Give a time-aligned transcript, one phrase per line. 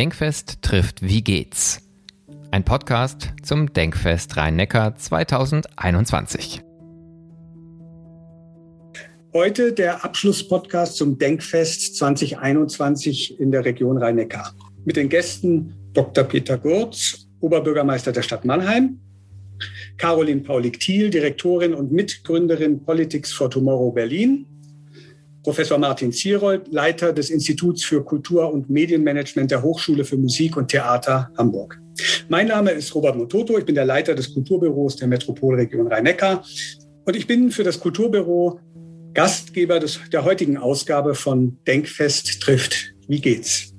[0.00, 1.82] Denkfest trifft Wie geht's?
[2.50, 6.62] Ein Podcast zum Denkfest Rhein-Neckar 2021.
[9.34, 14.54] Heute der Abschlusspodcast zum Denkfest 2021 in der Region Rhein-Neckar.
[14.86, 16.24] Mit den Gästen Dr.
[16.24, 18.98] Peter Gurz, Oberbürgermeister der Stadt Mannheim,
[19.98, 24.46] Caroline Paulik-Thiel, Direktorin und Mitgründerin Politics for Tomorrow Berlin
[25.42, 30.68] Professor Martin Zierold, Leiter des Instituts für Kultur- und Medienmanagement der Hochschule für Musik und
[30.68, 31.80] Theater Hamburg.
[32.28, 36.44] Mein Name ist Robert Mototo, ich bin der Leiter des Kulturbüros der Metropolregion Rhein-Neckar
[37.06, 38.60] und ich bin für das Kulturbüro
[39.14, 42.92] Gastgeber des, der heutigen Ausgabe von Denkfest trifft.
[43.08, 43.72] Wie geht's?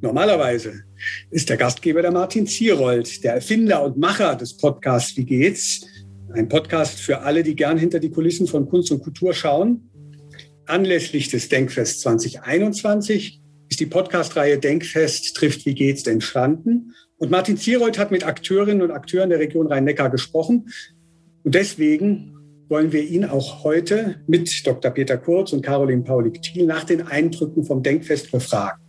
[0.00, 0.84] Normalerweise
[1.30, 5.84] ist der Gastgeber der Martin Zierold, der Erfinder und Macher des Podcasts Wie geht's?
[6.32, 9.90] Ein Podcast für alle, die gern hinter die Kulissen von Kunst und Kultur schauen
[10.66, 16.94] Anlässlich des Denkfest 2021 ist die Podcast-Reihe Denkfest trifft Wie geht's entstanden.
[17.16, 20.68] Und Martin Zierold hat mit Akteurinnen und Akteuren der Region Rhein-Neckar gesprochen.
[21.42, 22.36] Und deswegen
[22.68, 24.92] wollen wir ihn auch heute mit Dr.
[24.92, 28.80] Peter Kurz und Caroline Paulik-Thiel nach den Eindrücken vom Denkfest befragen.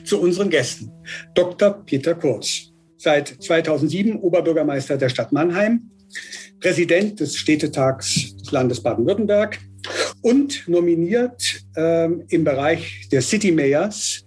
[0.05, 0.93] Zu unseren Gästen.
[1.35, 1.85] Dr.
[1.85, 5.91] Peter Kurz, seit 2007 Oberbürgermeister der Stadt Mannheim,
[6.61, 9.59] Präsident des Städtetags des Landes Baden-Württemberg
[10.23, 14.26] und nominiert ähm, im Bereich der City Mayors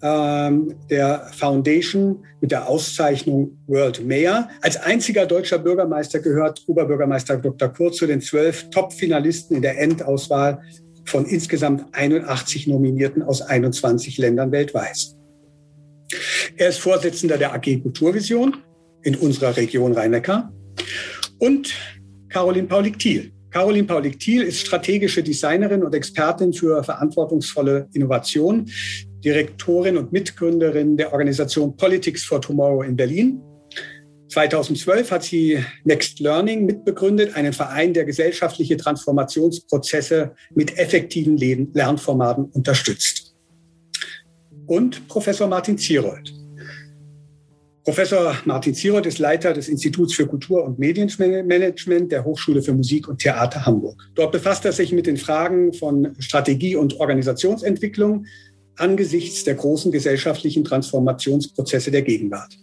[0.00, 4.48] der Foundation mit der Auszeichnung World Mayor.
[4.60, 7.68] Als einziger deutscher Bürgermeister gehört Oberbürgermeister Dr.
[7.68, 10.60] Kurz zu den zwölf Top-Finalisten in der Endauswahl
[11.04, 14.96] von insgesamt 81 Nominierten aus 21 Ländern weltweit.
[16.56, 18.56] Er ist Vorsitzender der AG Kulturvision
[19.02, 20.52] in unserer Region Rhein-Neckar
[21.38, 21.74] und
[22.28, 23.32] Caroline Paulik-Thiel.
[23.50, 28.66] Caroline Paulik-Thiel ist strategische Designerin und Expertin für verantwortungsvolle Innovation.
[29.24, 33.40] Direktorin und Mitgründerin der Organisation Politics for Tomorrow in Berlin.
[34.28, 41.36] 2012 hat sie Next Learning mitbegründet, einen Verein, der gesellschaftliche Transformationsprozesse mit effektiven
[41.74, 43.34] Lernformaten unterstützt.
[44.66, 46.32] Und Professor Martin Zierold.
[47.84, 53.08] Professor Martin Zierold ist Leiter des Instituts für Kultur- und Medienmanagement der Hochschule für Musik
[53.08, 54.00] und Theater Hamburg.
[54.14, 58.24] Dort befasst er sich mit den Fragen von Strategie und Organisationsentwicklung,
[58.76, 62.56] angesichts der großen gesellschaftlichen Transformationsprozesse der Gegenwart.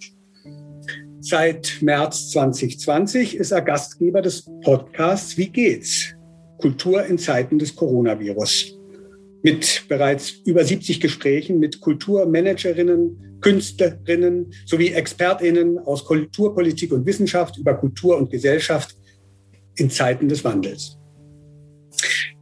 [1.21, 6.13] Seit März 2020 ist er Gastgeber des Podcasts Wie geht's?
[6.59, 8.77] Kultur in Zeiten des Coronavirus.
[9.41, 17.75] Mit bereits über 70 Gesprächen mit Kulturmanagerinnen, Künstlerinnen sowie Expertinnen aus Kulturpolitik und Wissenschaft über
[17.75, 18.95] Kultur und Gesellschaft
[19.75, 20.98] in Zeiten des Wandels.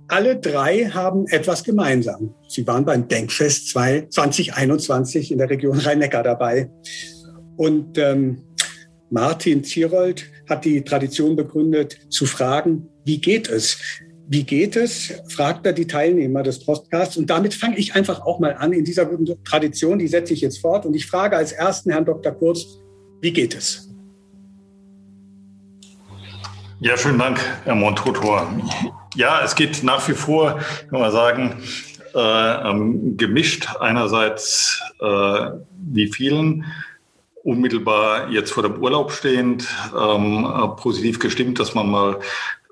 [0.09, 2.33] Alle drei haben etwas gemeinsam.
[2.47, 6.69] Sie waren beim Denkfest 2021 in der Region Rhein-Neckar dabei.
[7.57, 8.43] Und ähm,
[9.09, 13.79] Martin Zierold hat die Tradition begründet, zu fragen, wie geht es?
[14.29, 15.13] Wie geht es?
[15.27, 17.17] fragt er die Teilnehmer des Podcasts.
[17.17, 20.41] Und damit fange ich einfach auch mal an in dieser guten Tradition, die setze ich
[20.41, 20.85] jetzt fort.
[20.85, 22.31] Und ich frage als ersten Herrn Dr.
[22.31, 22.79] Kurz,
[23.21, 23.86] wie geht es?
[26.79, 28.47] Ja, vielen Dank, Herr Montotor.
[29.15, 30.59] Ja, es geht nach wie vor,
[30.91, 31.63] kann man sagen,
[32.13, 33.67] äh, gemischt.
[33.79, 35.49] Einerseits äh,
[35.89, 36.65] wie vielen
[37.43, 39.67] unmittelbar jetzt vor dem Urlaub stehend,
[39.99, 42.19] ähm, äh, positiv gestimmt, dass man mal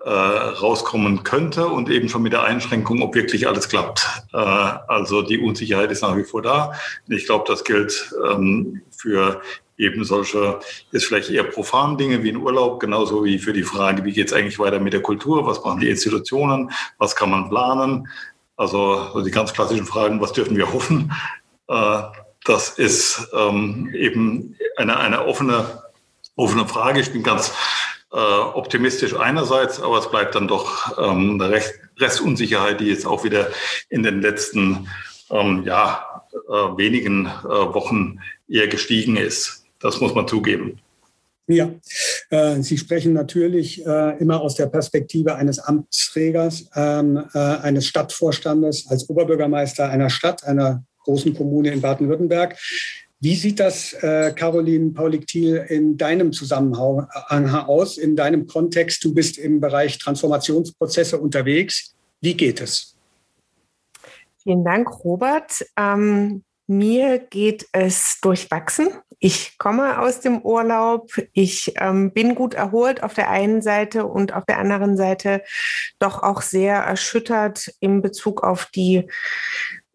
[0.03, 4.07] äh, rauskommen könnte und eben schon mit der Einschränkung, ob wirklich alles klappt.
[4.33, 6.73] Äh, also die Unsicherheit ist nach wie vor da.
[7.07, 9.41] Ich glaube, das gilt ähm, für
[9.77, 10.59] eben solche,
[10.91, 14.27] jetzt vielleicht eher profan Dinge wie ein Urlaub, genauso wie für die Frage, wie geht
[14.27, 18.07] es eigentlich weiter mit der Kultur, was machen die Institutionen, was kann man planen.
[18.55, 21.11] Also die ganz klassischen Fragen, was dürfen wir hoffen?
[21.67, 22.01] Äh,
[22.45, 25.83] das ist ähm, eben eine, eine offene,
[26.35, 27.01] offene Frage.
[27.01, 27.53] Ich bin ganz
[28.13, 31.61] äh, optimistisch einerseits, aber es bleibt dann doch ähm, eine
[31.99, 33.49] Restunsicherheit, die jetzt auch wieder
[33.89, 34.87] in den letzten
[35.31, 39.65] ähm, ja, äh, wenigen Wochen eher gestiegen ist.
[39.85, 40.79] Das muss man zugeben.
[41.46, 41.70] Ja,
[42.32, 48.87] äh, Sie sprechen natürlich äh, immer aus der Perspektive eines Amtsträgers, ähm, äh, eines Stadtvorstandes,
[48.90, 52.58] als Oberbürgermeister einer Stadt, einer großen Kommune in Baden-Württemberg.
[53.20, 57.08] Wie sieht das, äh, Caroline Paulik-Thiel, in deinem Zusammenhang
[57.67, 59.03] aus, in deinem Kontext?
[59.03, 61.93] Du bist im Bereich Transformationsprozesse unterwegs.
[62.22, 62.97] Wie geht es?
[64.41, 65.64] Vielen Dank, Robert.
[65.78, 68.88] Ähm Mir geht es durchwachsen.
[69.20, 71.12] Ich komme aus dem Urlaub.
[71.34, 75.41] Ich ähm, bin gut erholt auf der einen Seite und auf der anderen Seite
[76.00, 79.08] doch auch sehr erschüttert in Bezug auf die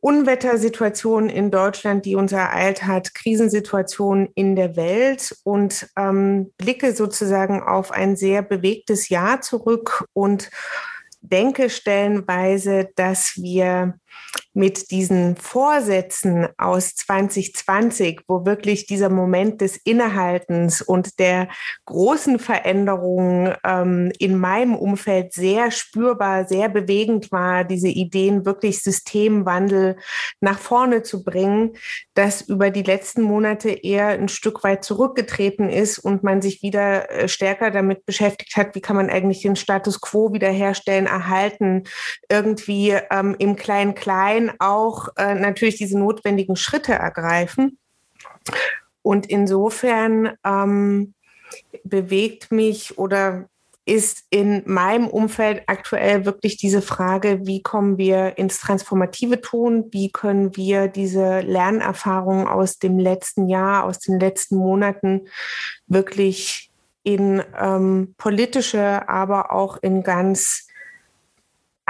[0.01, 7.63] Unwettersituation in Deutschland, die uns ereilt hat, Krisensituation in der Welt und ähm, blicke sozusagen
[7.63, 10.51] auf ein sehr bewegtes Jahr zurück und
[11.21, 13.99] denke stellenweise, dass wir
[14.53, 21.49] mit diesen Vorsätzen aus 2020, wo wirklich dieser Moment des Innehaltens und der
[21.85, 29.97] großen Veränderungen ähm, in meinem Umfeld sehr spürbar, sehr bewegend war, diese Ideen wirklich Systemwandel
[30.41, 31.77] nach vorne zu bringen,
[32.15, 37.09] das über die letzten Monate eher ein Stück weit zurückgetreten ist und man sich wieder
[37.11, 41.85] äh, stärker damit beschäftigt hat, wie kann man eigentlich den Status quo wiederherstellen, erhalten,
[42.29, 47.79] irgendwie ähm, im Klein-Klein Parteien auch äh, natürlich diese notwendigen Schritte ergreifen.
[49.03, 51.15] Und insofern ähm,
[51.85, 53.47] bewegt mich oder
[53.87, 60.13] ist in meinem Umfeld aktuell wirklich diese Frage, wie kommen wir ins transformative Tun, wie
[60.13, 65.27] können wir diese Lernerfahrungen aus dem letzten Jahr, aus den letzten Monaten
[65.87, 66.71] wirklich
[67.03, 70.70] in ähm, politische, aber auch in ganz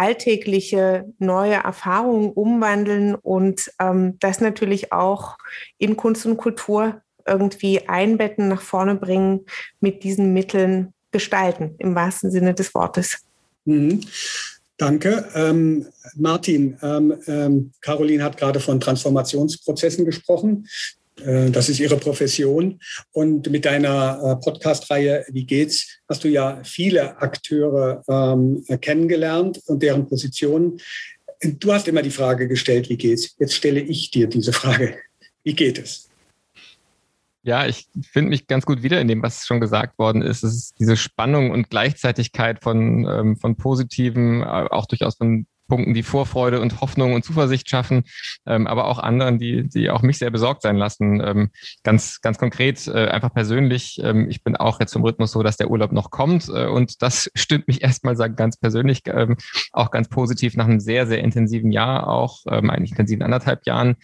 [0.01, 5.37] alltägliche neue Erfahrungen umwandeln und ähm, das natürlich auch
[5.77, 9.41] in Kunst und Kultur irgendwie einbetten, nach vorne bringen,
[9.81, 13.19] mit diesen Mitteln gestalten, im wahrsten Sinne des Wortes.
[13.67, 14.01] Mhm.
[14.79, 15.29] Danke.
[15.35, 20.67] Ähm, Martin, ähm, ähm, Caroline hat gerade von Transformationsprozessen gesprochen.
[21.25, 22.81] Äh, das ist ihre Profession.
[23.13, 26.01] Und mit deiner äh, Podcast-Reihe Wie geht's?
[26.09, 30.81] hast du ja viele Akteure ähm, kennengelernt und deren Positionen.
[31.43, 33.35] Du hast immer die Frage gestellt, wie geht's?
[33.39, 34.99] Jetzt stelle ich dir diese Frage.
[35.43, 36.11] Wie geht es?
[37.43, 40.45] Ja, ich finde mich ganz gut wieder in dem, was schon gesagt worden ist.
[40.45, 45.95] Es ist diese Spannung und Gleichzeitigkeit von, ähm, von positiven, äh, auch durchaus von Punkten,
[45.95, 48.03] die Vorfreude und Hoffnung und Zuversicht schaffen,
[48.47, 51.23] ähm, aber auch anderen, die, die auch mich sehr besorgt sein lassen.
[51.25, 51.51] Ähm,
[51.85, 55.57] ganz, ganz konkret, äh, einfach persönlich, ähm, ich bin auch jetzt im Rhythmus so, dass
[55.57, 59.37] der Urlaub noch kommt äh, und das stimmt mich erstmal sagen, ganz persönlich ähm,
[59.73, 63.97] auch ganz positiv nach einem sehr, sehr intensiven Jahr, auch ähm, eigentlich intensiven anderthalb Jahren.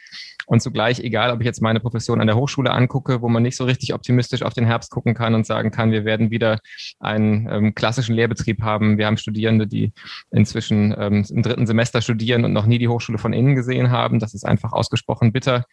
[0.46, 3.56] Und zugleich, egal ob ich jetzt meine Profession an der Hochschule angucke, wo man nicht
[3.56, 6.60] so richtig optimistisch auf den Herbst gucken kann und sagen kann, wir werden wieder
[7.00, 8.96] einen ähm, klassischen Lehrbetrieb haben.
[8.96, 9.93] Wir haben Studierende, die
[10.31, 14.20] inzwischen ähm, im dritten Semester studieren und noch nie die Hochschule von innen gesehen haben.
[14.20, 15.64] Das ist einfach ausgesprochen bitter.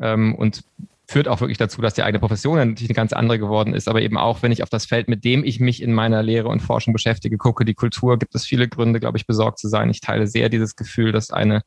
[0.00, 0.64] Ähm, und
[1.06, 3.88] führt auch wirklich dazu, dass die eigene Profession natürlich eine ganz andere geworden ist.
[3.88, 6.48] Aber eben auch, wenn ich auf das Feld, mit dem ich mich in meiner Lehre
[6.48, 9.90] und Forschung beschäftige, gucke, die Kultur, gibt es viele Gründe, glaube ich, besorgt zu sein.
[9.90, 11.62] Ich teile sehr dieses Gefühl, dass eine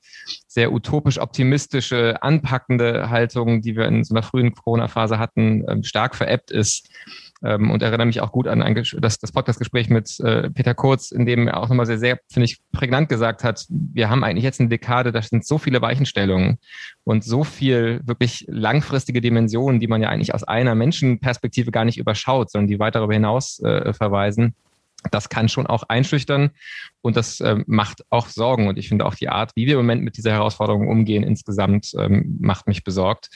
[0.48, 6.16] sehr utopisch optimistische, anpackende Haltung, die wir in so einer frühen Corona-Phase hatten, ähm, stark
[6.16, 6.90] veräppt ist
[7.44, 11.12] ähm, und erinnere mich auch gut an ein, das, das Podcast-Gespräch mit äh, Peter Kurz,
[11.12, 14.44] in dem er auch nochmal sehr, sehr, finde ich, prägnant gesagt hat, wir haben eigentlich
[14.44, 16.58] jetzt eine Dekade, da sind so viele Weichenstellungen
[17.04, 21.98] und so viel wirklich langfristige Dimensionen, die man ja eigentlich aus einer Menschenperspektive gar nicht
[21.98, 24.56] überschaut, sondern die weit darüber hinaus äh, verweisen
[25.12, 26.52] das kann schon auch einschüchtern
[27.02, 28.68] und das ähm, macht auch Sorgen.
[28.68, 31.94] Und ich finde auch die Art, wie wir im Moment mit dieser Herausforderung umgehen, insgesamt
[31.98, 33.30] ähm, macht mich besorgt.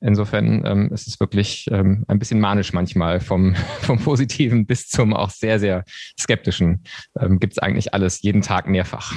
[0.00, 5.14] Insofern ähm, ist es wirklich ähm, ein bisschen manisch manchmal vom, vom Positiven bis zum
[5.14, 5.84] auch sehr, sehr
[6.18, 6.82] Skeptischen.
[7.18, 9.14] Ähm, Gibt es eigentlich alles jeden Tag mehrfach.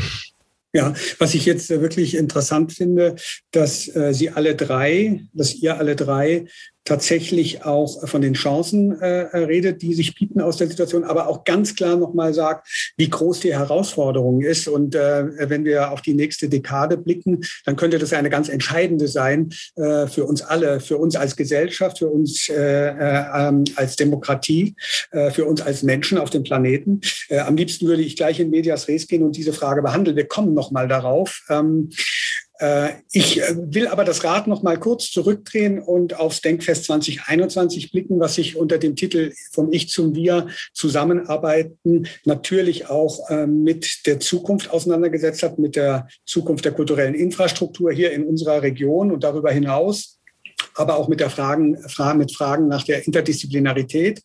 [0.74, 3.16] Ja, was ich jetzt wirklich interessant finde,
[3.52, 6.48] dass äh, Sie alle drei, dass ihr alle drei
[6.86, 11.44] tatsächlich auch von den Chancen äh, redet, die sich bieten aus der Situation, aber auch
[11.44, 14.68] ganz klar nochmal sagt, wie groß die Herausforderung ist.
[14.68, 19.08] Und äh, wenn wir auf die nächste Dekade blicken, dann könnte das eine ganz entscheidende
[19.08, 23.96] sein äh, für uns alle, für uns als Gesellschaft, für uns äh, äh, ähm, als
[23.96, 24.76] Demokratie,
[25.12, 27.02] äh, für uns als Menschen auf dem Planeten.
[27.30, 30.16] Äh, am liebsten würde ich gleich in Medias Res gehen und diese Frage behandeln.
[30.16, 31.44] Wir kommen nochmal darauf.
[31.50, 32.45] Ähm, äh,
[33.12, 38.20] ich äh, will aber das Rad noch mal kurz zurückdrehen und aufs Denkfest 2021 blicken,
[38.20, 44.20] was sich unter dem Titel vom Ich zum Wir zusammenarbeiten natürlich auch ähm, mit der
[44.20, 49.52] Zukunft auseinandergesetzt hat, mit der Zukunft der kulturellen Infrastruktur hier in unserer Region und darüber
[49.52, 50.20] hinaus
[50.78, 51.78] aber auch mit der Fragen,
[52.18, 54.22] mit Fragen nach der Interdisziplinarität.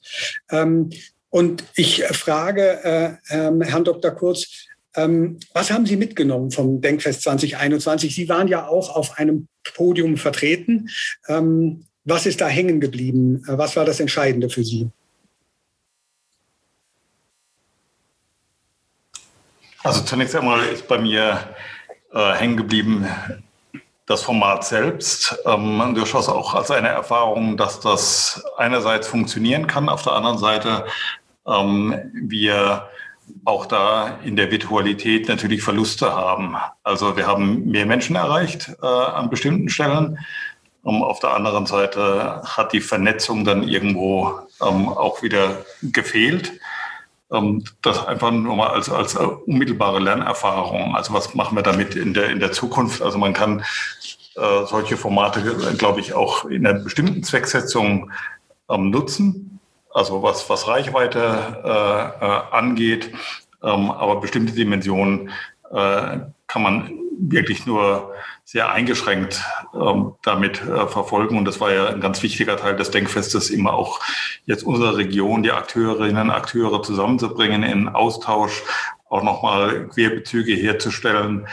[0.51, 0.91] Ähm,
[1.29, 4.11] und ich frage äh, Herrn Dr.
[4.11, 8.15] Kurz, ähm, was haben Sie mitgenommen vom Denkfest 2021?
[8.15, 10.89] Sie waren ja auch auf einem Podium vertreten.
[11.29, 13.43] Ähm, was ist da hängen geblieben?
[13.47, 14.91] Äh, was war das Entscheidende für Sie?
[19.83, 21.55] Also zunächst einmal ist bei mir
[22.13, 23.07] äh, hängen geblieben,
[24.07, 30.03] das Format selbst ähm, durchaus auch als eine Erfahrung, dass das einerseits funktionieren kann, auf
[30.03, 30.85] der anderen Seite
[31.47, 32.89] ähm, wir
[33.45, 36.57] auch da in der Virtualität natürlich Verluste haben.
[36.83, 40.19] Also wir haben mehr Menschen erreicht äh, an bestimmten Stellen.
[40.83, 46.53] Um, auf der anderen Seite hat die Vernetzung dann irgendwo ähm, auch wieder gefehlt.
[47.31, 50.97] Ähm, das einfach nur mal als, als unmittelbare Lernerfahrung.
[50.97, 53.03] Also was machen wir damit in der, in der Zukunft?
[53.03, 53.63] Also man kann
[54.37, 55.43] äh, solche Formate,
[55.77, 58.11] glaube ich, auch in einer bestimmten Zwecksetzung
[58.71, 59.60] ähm, nutzen.
[59.93, 63.13] Also was, was Reichweite äh, äh, angeht.
[63.63, 65.31] Ähm, aber bestimmte Dimensionen
[65.71, 69.45] äh, kann man wirklich nur sehr eingeschränkt
[69.75, 71.37] ähm, damit äh, verfolgen.
[71.39, 74.01] Und das war ja ein ganz wichtiger Teil des Denkfestes, immer auch
[74.47, 78.63] jetzt unsere Region, die Akteurinnen, Akteure zusammenzubringen in Austausch,
[79.11, 81.47] auch nochmal Querbezüge herzustellen.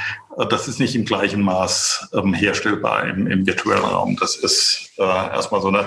[0.49, 4.15] Das ist nicht im gleichen Maß ähm, herstellbar im, im, virtuellen Raum.
[4.19, 5.85] Das ist äh, erstmal so eine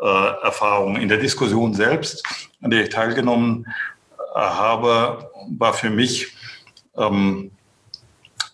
[0.00, 0.96] äh, Erfahrung.
[0.96, 2.24] In der Diskussion selbst,
[2.60, 3.66] an der ich teilgenommen
[4.34, 6.34] äh, habe, war für mich
[6.96, 7.52] ähm,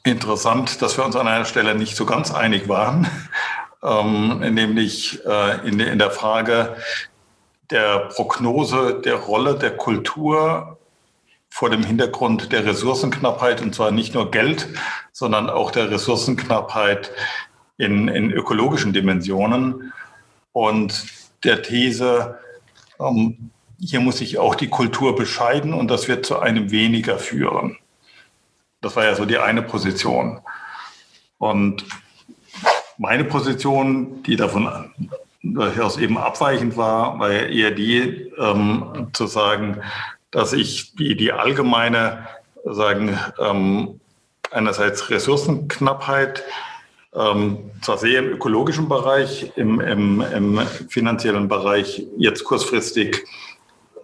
[0.04, 3.06] interessant, dass wir uns an einer Stelle nicht so ganz einig waren,
[3.82, 6.76] ähm, nämlich äh, in, in der Frage
[7.70, 10.77] der Prognose der Rolle der Kultur
[11.50, 14.68] vor dem Hintergrund der Ressourcenknappheit, und zwar nicht nur Geld,
[15.12, 17.10] sondern auch der Ressourcenknappheit
[17.76, 19.92] in, in ökologischen Dimensionen
[20.52, 21.04] und
[21.44, 22.38] der These,
[23.00, 23.50] ähm,
[23.80, 27.78] hier muss sich auch die Kultur bescheiden und das wird zu einem weniger führen.
[28.80, 30.40] Das war ja so die eine Position.
[31.38, 31.84] Und
[32.96, 34.92] meine Position, die davon
[35.42, 39.80] durchaus eben abweichend war, war ja eher die, ähm, zu sagen,
[40.30, 42.26] dass ich die, die allgemeine,
[42.64, 44.00] sagen, ähm,
[44.50, 46.44] einerseits Ressourcenknappheit,
[47.14, 50.58] ähm, zwar sehr im ökologischen Bereich, im, im, im
[50.88, 53.24] finanziellen Bereich jetzt kurzfristig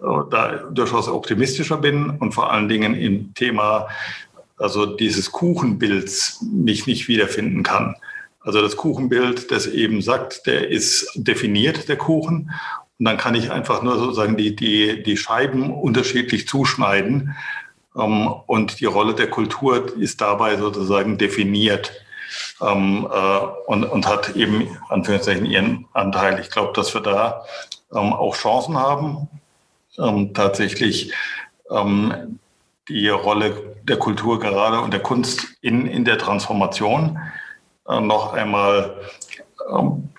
[0.01, 3.87] äh, da durchaus optimistischer bin und vor allen Dingen im Thema
[4.57, 7.95] also dieses Kuchenbilds mich nicht wiederfinden kann.
[8.39, 12.51] Also das Kuchenbild, das eben sagt, der ist definiert, der Kuchen.
[12.99, 17.35] Und dann kann ich einfach nur sozusagen die, die, die Scheiben unterschiedlich zuschneiden.
[17.95, 21.91] Ähm, und die Rolle der Kultur ist dabei sozusagen definiert
[22.61, 23.37] ähm, äh,
[23.67, 26.39] und, und hat eben Anführungszeichen ihren Anteil.
[26.39, 27.45] Ich glaube, dass wir da
[27.93, 29.27] ähm, auch Chancen haben,
[29.97, 31.13] ähm, tatsächlich
[31.69, 32.39] ähm,
[32.87, 37.19] die Rolle der Kultur gerade und der Kunst in, in der Transformation
[37.87, 38.95] äh, noch einmal
[39.69, 40.09] ähm,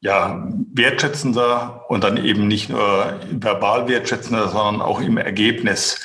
[0.00, 6.00] ja, wertschätzender und dann eben nicht nur verbal wertschätzender, sondern auch im Ergebnis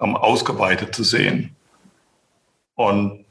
[0.00, 1.56] ähm, ausgeweitet zu sehen.
[2.74, 3.24] Und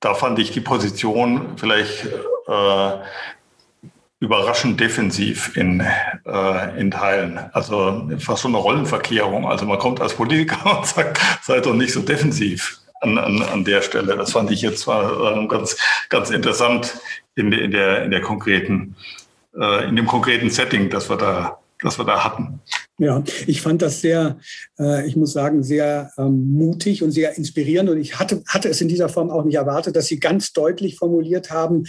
[0.00, 2.06] da fand ich die Position vielleicht
[2.46, 2.90] äh,
[4.20, 5.80] überraschend defensiv in,
[6.26, 7.38] äh, in Teilen.
[7.52, 9.46] Also fast schon eine Rollenverkehrung.
[9.46, 13.64] Also man kommt als Politiker und sagt, seid doch nicht so defensiv an, an, an
[13.64, 14.16] der Stelle.
[14.16, 15.76] Das fand ich jetzt zwar äh, ganz,
[16.08, 16.98] ganz interessant
[17.34, 18.96] in, in, der, in der konkreten,
[19.60, 22.60] äh, in dem konkreten Setting, das wir da, das wir da hatten.
[22.98, 24.38] Ja, ich fand das sehr,
[24.78, 27.90] äh, ich muss sagen, sehr ähm, mutig und sehr inspirierend.
[27.90, 30.96] Und ich hatte, hatte es in dieser Form auch nicht erwartet, dass Sie ganz deutlich
[30.96, 31.84] formuliert haben,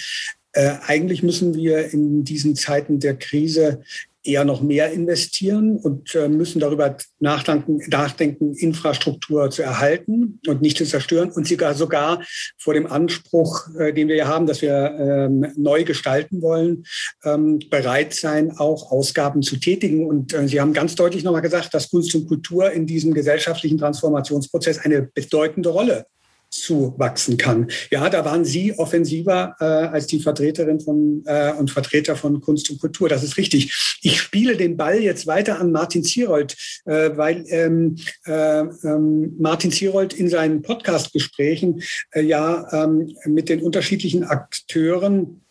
[0.58, 3.84] äh, eigentlich müssen wir in diesen Zeiten der Krise
[4.28, 10.78] eher noch mehr investieren und äh, müssen darüber nachdenken, nachdenken, Infrastruktur zu erhalten und nicht
[10.78, 12.22] zu zerstören und sogar, sogar
[12.58, 16.84] vor dem Anspruch, äh, den wir haben, dass wir ähm, neu gestalten wollen,
[17.24, 20.06] ähm, bereit sein, auch Ausgaben zu tätigen.
[20.06, 23.78] Und äh, Sie haben ganz deutlich nochmal gesagt, dass Kunst und Kultur in diesem gesellschaftlichen
[23.78, 26.06] Transformationsprozess eine bedeutende Rolle
[26.50, 27.70] zuwachsen kann.
[27.92, 32.70] Ja, da waren Sie offensiver äh, als die Vertreterin von äh, und Vertreter von Kunst
[32.70, 33.10] und Kultur.
[33.10, 34.00] Das ist richtig.
[34.02, 39.72] Ich spiele den Ball jetzt weiter an Martin Zierold, äh, weil ähm, äh, ähm, Martin
[39.72, 45.42] Zierold in seinen Podcast-Gesprächen äh, ja ähm, mit den unterschiedlichen Akteuren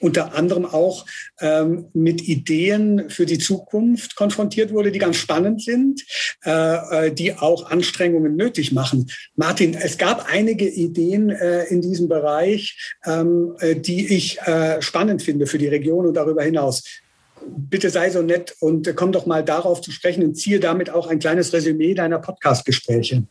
[0.00, 1.06] unter anderem auch
[1.40, 6.04] ähm, mit Ideen für die Zukunft konfrontiert wurde, die ganz spannend sind,
[6.44, 9.10] äh, äh, die auch Anstrengungen nötig machen.
[9.36, 15.22] Martin, es gab einige Ideen äh, in diesem Bereich, ähm, äh, die ich äh, spannend
[15.22, 16.82] finde für die Region und darüber hinaus.
[17.46, 21.06] Bitte sei so nett und komm doch mal darauf zu sprechen und ziehe damit auch
[21.06, 23.24] ein kleines Resümee deiner Podcast-Gespräche.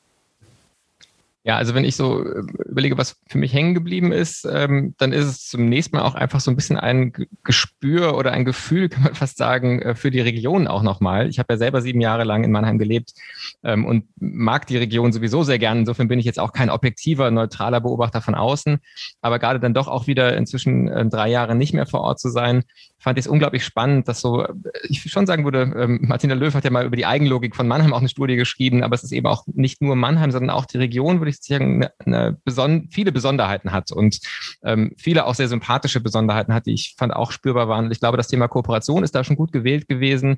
[1.46, 5.12] Ja, also wenn ich so äh, überlege, was für mich hängen geblieben ist, ähm, dann
[5.12, 7.12] ist es zunächst mal auch einfach so ein bisschen ein
[7.44, 11.28] Gespür oder ein Gefühl, kann man fast sagen, äh, für die Region auch nochmal.
[11.28, 13.14] Ich habe ja selber sieben Jahre lang in Mannheim gelebt
[13.62, 15.80] ähm, und mag die Region sowieso sehr gern.
[15.80, 18.80] Insofern bin ich jetzt auch kein objektiver, neutraler Beobachter von außen.
[19.22, 22.30] Aber gerade dann doch auch wieder inzwischen äh, drei Jahre nicht mehr vor Ort zu
[22.30, 22.64] sein,
[23.04, 24.48] fand ich es unglaublich spannend, dass so,
[24.88, 27.94] ich schon sagen würde, ähm, Martina Löw hat ja mal über die Eigenlogik von Mannheim
[27.94, 30.78] auch eine Studie geschrieben, aber es ist eben auch nicht nur Mannheim, sondern auch die
[30.78, 34.20] Region, würde ich sagen, eine, eine beson viele Besonderheiten hat und
[34.64, 37.86] ähm, viele auch sehr sympathische Besonderheiten hat, die ich fand auch spürbar waren.
[37.86, 40.38] Und ich glaube, das Thema Kooperation ist da schon gut gewählt gewesen,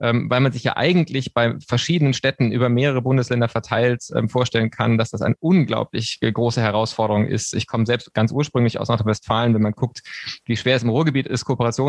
[0.00, 4.70] ähm, weil man sich ja eigentlich bei verschiedenen Städten über mehrere Bundesländer verteilt ähm, vorstellen
[4.70, 7.52] kann, dass das eine unglaublich große Herausforderung ist.
[7.52, 10.00] Ich komme selbst ganz ursprünglich aus Nordrhein-Westfalen, wenn man guckt,
[10.46, 11.44] wie schwer es im Ruhrgebiet ist,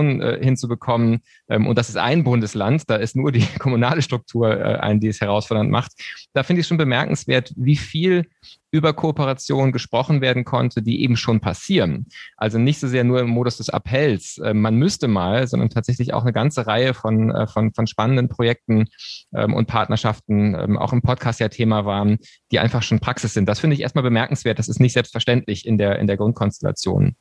[0.10, 1.22] Äh, hinzubekommen.
[1.50, 5.08] Ähm, und das ist ein Bundesland, da ist nur die kommunale Struktur äh, ein, die
[5.08, 5.92] es herausfordernd macht.
[6.34, 8.26] Da finde ich schon bemerkenswert, wie viel
[8.72, 12.08] über Kooperation gesprochen werden konnte, die eben schon passieren.
[12.38, 16.14] Also nicht so sehr nur im Modus des Appells, äh, man müsste mal, sondern tatsächlich
[16.14, 18.86] auch eine ganze Reihe von, äh, von, von spannenden Projekten
[19.34, 22.18] ähm, und Partnerschaften ähm, auch im Podcast ja Thema waren,
[22.52, 23.48] die einfach schon Praxis sind.
[23.48, 24.60] Das finde ich erstmal bemerkenswert.
[24.60, 27.16] Das ist nicht selbstverständlich in der, in der Grundkonstellation.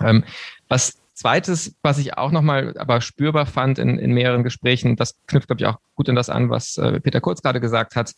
[0.00, 0.24] Ähm,
[0.68, 5.48] was Zweites, was ich auch nochmal aber spürbar fand in, in mehreren Gesprächen, das knüpft,
[5.48, 8.12] glaube ich, auch gut an das an, was äh, Peter Kurz gerade gesagt hat,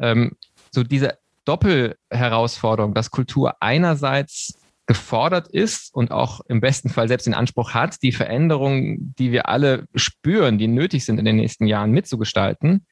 [0.00, 0.32] ähm,
[0.72, 7.34] so diese Doppelherausforderung, dass Kultur einerseits gefordert ist und auch im besten Fall selbst den
[7.34, 11.92] Anspruch hat, die Veränderungen, die wir alle spüren, die nötig sind in den nächsten Jahren
[11.92, 12.84] mitzugestalten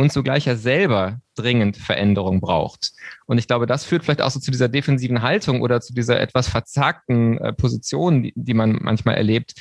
[0.00, 2.92] und zugleich ja selber dringend Veränderung braucht.
[3.26, 6.18] Und ich glaube, das führt vielleicht auch so zu dieser defensiven Haltung oder zu dieser
[6.20, 9.54] etwas verzagten äh, Position, die, die man manchmal erlebt,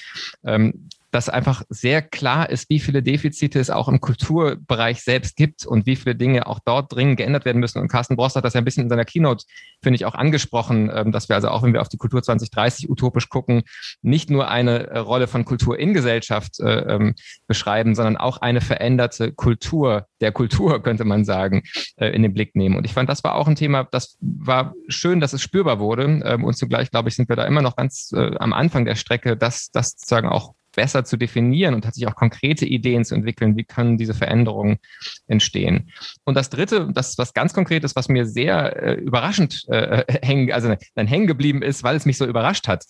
[0.45, 5.65] ähm, dass einfach sehr klar ist, wie viele Defizite es auch im Kulturbereich selbst gibt
[5.65, 7.79] und wie viele Dinge auch dort dringend geändert werden müssen.
[7.79, 9.45] Und Carsten Brost hat das ja ein bisschen in seiner Keynote,
[9.81, 12.89] finde ich, auch angesprochen, ähm, dass wir also auch, wenn wir auf die Kultur 2030
[12.89, 13.63] utopisch gucken,
[14.01, 17.15] nicht nur eine äh, Rolle von Kultur in Gesellschaft äh, ähm,
[17.47, 21.63] beschreiben, sondern auch eine veränderte Kultur der Kultur, könnte man sagen,
[21.97, 22.75] äh, in den Blick nehmen.
[22.75, 26.21] Und ich fand, das war auch ein Thema, das war schön, dass es spürbar wurde.
[26.23, 29.37] Ähm, und zugleich, glaube ich, sind wir da immer noch ganz am Anfang der Strecke,
[29.37, 33.65] dass das sozusagen auch besser zu definieren und tatsächlich auch konkrete Ideen zu entwickeln, wie
[33.65, 34.77] können diese Veränderungen
[35.27, 35.91] entstehen.
[36.23, 40.53] Und das Dritte, das ist was ganz Konkretes, was mir sehr äh, überraschend äh, hängen,
[40.53, 42.85] also dann hängen geblieben ist, weil es mich so überrascht hat,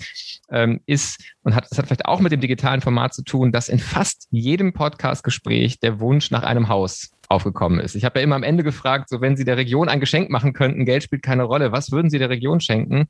[0.52, 3.70] ähm, ist, und hat, das hat vielleicht auch mit dem digitalen Format zu tun, dass
[3.70, 7.96] in fast jedem Podcast-Gespräch der Wunsch nach einem Haus aufgekommen ist.
[7.96, 10.54] Ich habe ja immer am Ende gefragt, so wenn Sie der Region ein Geschenk machen
[10.54, 13.06] könnten, Geld spielt keine Rolle, was würden Sie der Region schenken?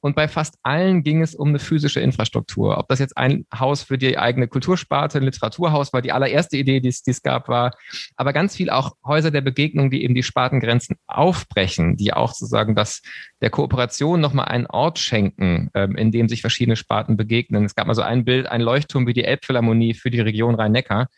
[0.00, 2.76] Und bei fast allen ging es um eine physische Infrastruktur.
[2.76, 6.80] Ob das jetzt ein Haus für die eigene Kultursparte, ein Literaturhaus war, die allererste Idee,
[6.80, 7.72] die es, gab, war,
[8.16, 12.74] aber ganz viel auch Häuser der Begegnung, die eben die Spartengrenzen aufbrechen, die auch sozusagen
[12.74, 13.00] das
[13.44, 17.66] der Kooperation nochmal einen Ort schenken, ähm, in dem sich verschiedene Sparten begegnen.
[17.66, 21.08] Es gab mal so ein Bild, ein Leuchtturm wie die Elbphilharmonie für die Region Rhein-Neckar.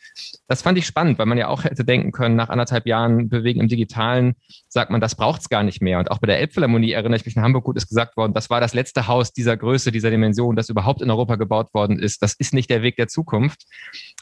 [0.49, 3.61] Das fand ich spannend, weil man ja auch hätte denken können, nach anderthalb Jahren Bewegen
[3.61, 4.35] im Digitalen
[4.77, 5.99] sagt man, das braucht es gar nicht mehr.
[5.99, 8.51] Und auch bei der Elbphilharmonie erinnere ich mich in Hamburg gut ist gesagt worden, das
[8.51, 12.23] war das letzte Haus dieser Größe, dieser Dimension, das überhaupt in Europa gebaut worden ist.
[12.23, 13.65] Das ist nicht der Weg der Zukunft.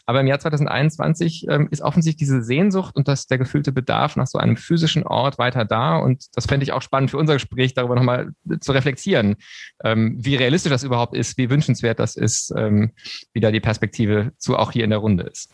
[0.06, 4.28] Aber im Jahr 2021 ähm, ist offensichtlich diese Sehnsucht und das, der gefühlte Bedarf nach
[4.28, 5.96] so einem physischen Ort weiter da.
[5.96, 9.34] Und das fände ich auch spannend für unser Gespräch, darüber nochmal zu reflektieren,
[9.82, 12.92] ähm, wie realistisch das überhaupt ist, wie wünschenswert das ist, ähm,
[13.32, 15.50] wie da die Perspektive zu auch hier in der Runde ist.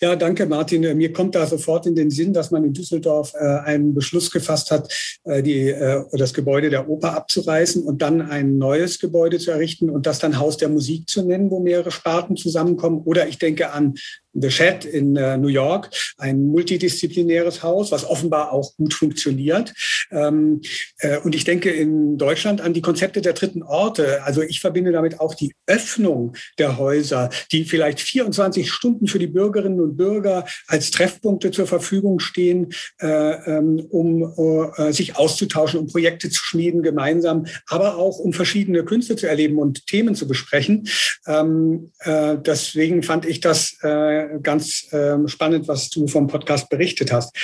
[0.00, 0.96] Ja, danke, Martin.
[0.96, 4.72] Mir kommt da sofort in den Sinn, dass man in Düsseldorf äh, einen Beschluss gefasst
[4.72, 4.92] hat,
[5.24, 9.90] äh, die, äh, das Gebäude der Oper abzureißen und dann ein neues Gebäude zu errichten
[9.90, 13.02] und das dann Haus der Musik zu nennen, wo mehrere Sparten zusammenkommen.
[13.04, 13.94] Oder ich denke an
[14.34, 19.72] The Shed in äh, New York, ein multidisziplinäres Haus, was offenbar auch gut funktioniert.
[20.10, 20.60] Ähm,
[20.98, 24.22] äh, und ich denke in Deutschland an die Konzepte der dritten Orte.
[24.24, 29.26] Also ich verbinde damit auch die Öffnung der Häuser, die vielleicht 24 Stunden für die
[29.26, 35.86] Bürgerinnen und Bürger als Treffpunkte zur Verfügung stehen, äh, ähm, um äh, sich auszutauschen, um
[35.86, 40.88] Projekte zu schmieden gemeinsam, aber auch um verschiedene Künste zu erleben und Themen zu besprechen.
[41.26, 47.12] Ähm, äh, deswegen fand ich das äh, ganz ähm, spannend, was du vom Podcast berichtet
[47.12, 47.34] hast.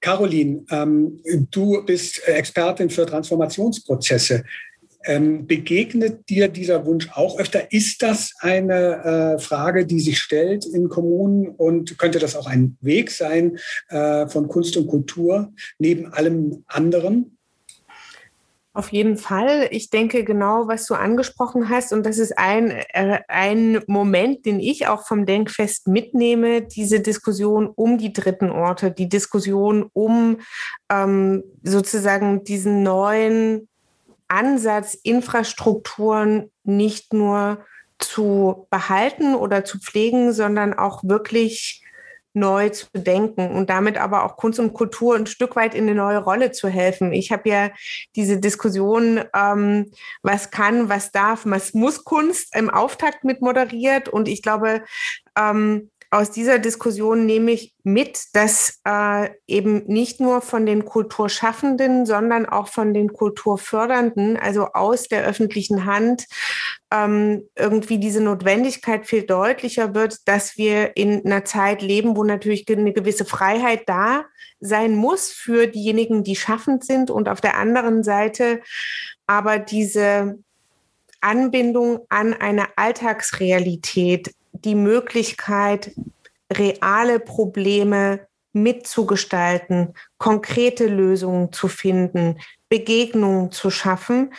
[0.00, 4.44] Caroline, ähm, du bist Expertin für Transformationsprozesse.
[5.04, 7.72] Ähm, begegnet dir dieser Wunsch auch öfter?
[7.72, 12.76] Ist das eine äh, Frage, die sich stellt in Kommunen und könnte das auch ein
[12.82, 17.38] Weg sein äh, von Kunst und Kultur neben allem anderen?
[18.72, 19.66] Auf jeden Fall.
[19.72, 21.92] Ich denke genau, was du angesprochen hast.
[21.92, 27.66] Und das ist ein, äh, ein Moment, den ich auch vom Denkfest mitnehme, diese Diskussion
[27.66, 30.38] um die dritten Orte, die Diskussion um
[30.88, 33.68] ähm, sozusagen diesen neuen
[34.28, 37.64] Ansatz, Infrastrukturen nicht nur
[37.98, 41.79] zu behalten oder zu pflegen, sondern auch wirklich
[42.32, 45.94] neu zu denken und damit aber auch Kunst und Kultur ein Stück weit in eine
[45.94, 47.12] neue Rolle zu helfen.
[47.12, 47.70] Ich habe ja
[48.16, 49.90] diese Diskussion, ähm,
[50.22, 54.84] was kann, was darf, was muss Kunst im Auftakt mit moderiert und ich glaube,
[55.36, 62.04] ähm, aus dieser Diskussion nehme ich mit, dass äh, eben nicht nur von den Kulturschaffenden,
[62.04, 66.26] sondern auch von den Kulturfördernden, also aus der öffentlichen Hand,
[66.90, 72.68] ähm, irgendwie diese Notwendigkeit viel deutlicher wird, dass wir in einer Zeit leben, wo natürlich
[72.68, 74.24] eine gewisse Freiheit da
[74.58, 78.60] sein muss für diejenigen, die schaffend sind und auf der anderen Seite
[79.30, 80.40] aber diese
[81.20, 85.92] Anbindung an eine Alltagsrealität die Möglichkeit,
[86.52, 94.32] reale Probleme mitzugestalten, konkrete Lösungen zu finden, Begegnungen zu schaffen,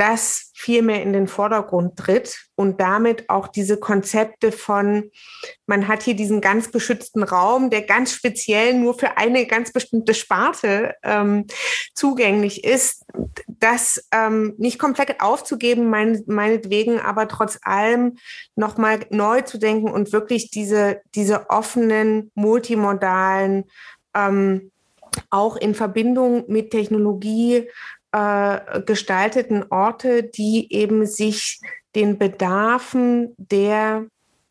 [0.00, 5.10] das viel mehr in den Vordergrund tritt und damit auch diese Konzepte von,
[5.66, 10.14] man hat hier diesen ganz geschützten Raum, der ganz speziell nur für eine ganz bestimmte
[10.14, 11.46] Sparte ähm,
[11.94, 13.04] zugänglich ist,
[13.46, 18.16] das ähm, nicht komplett aufzugeben, mein, meinetwegen, aber trotz allem
[18.56, 23.64] nochmal neu zu denken und wirklich diese, diese offenen, multimodalen,
[24.14, 24.70] ähm,
[25.28, 27.68] auch in Verbindung mit Technologie
[28.12, 31.60] äh, gestalteten Orte, die eben sich
[31.94, 34.06] den Bedarfen der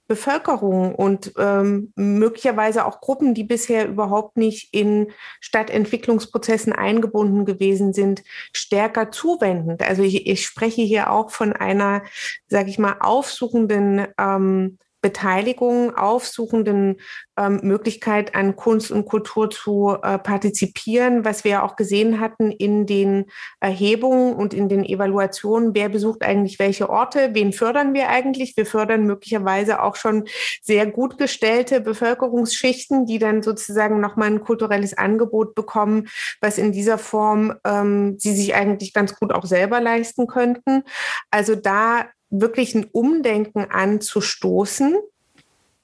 [0.09, 8.23] Bevölkerung und ähm, möglicherweise auch Gruppen, die bisher überhaupt nicht in Stadtentwicklungsprozessen eingebunden gewesen sind,
[8.51, 9.83] stärker zuwendend.
[9.83, 12.01] Also ich, ich spreche hier auch von einer,
[12.47, 16.97] sage ich mal, aufsuchenden ähm, Beteiligung, aufsuchenden
[17.37, 22.85] ähm, Möglichkeit an Kunst und Kultur zu äh, partizipieren, was wir auch gesehen hatten in
[22.85, 23.25] den
[23.59, 25.73] Erhebungen und in den Evaluationen.
[25.73, 27.29] Wer besucht eigentlich welche Orte?
[27.33, 28.57] Wen fördern wir eigentlich?
[28.57, 30.25] Wir fördern möglicherweise auch schon
[30.61, 36.09] sehr gut gestellte Bevölkerungsschichten, die dann sozusagen nochmal ein kulturelles Angebot bekommen,
[36.41, 40.83] was in dieser Form ähm, sie sich eigentlich ganz gut auch selber leisten könnten.
[41.31, 44.97] Also da wirklich ein Umdenken anzustoßen,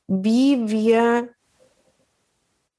[0.08, 1.30] wie wir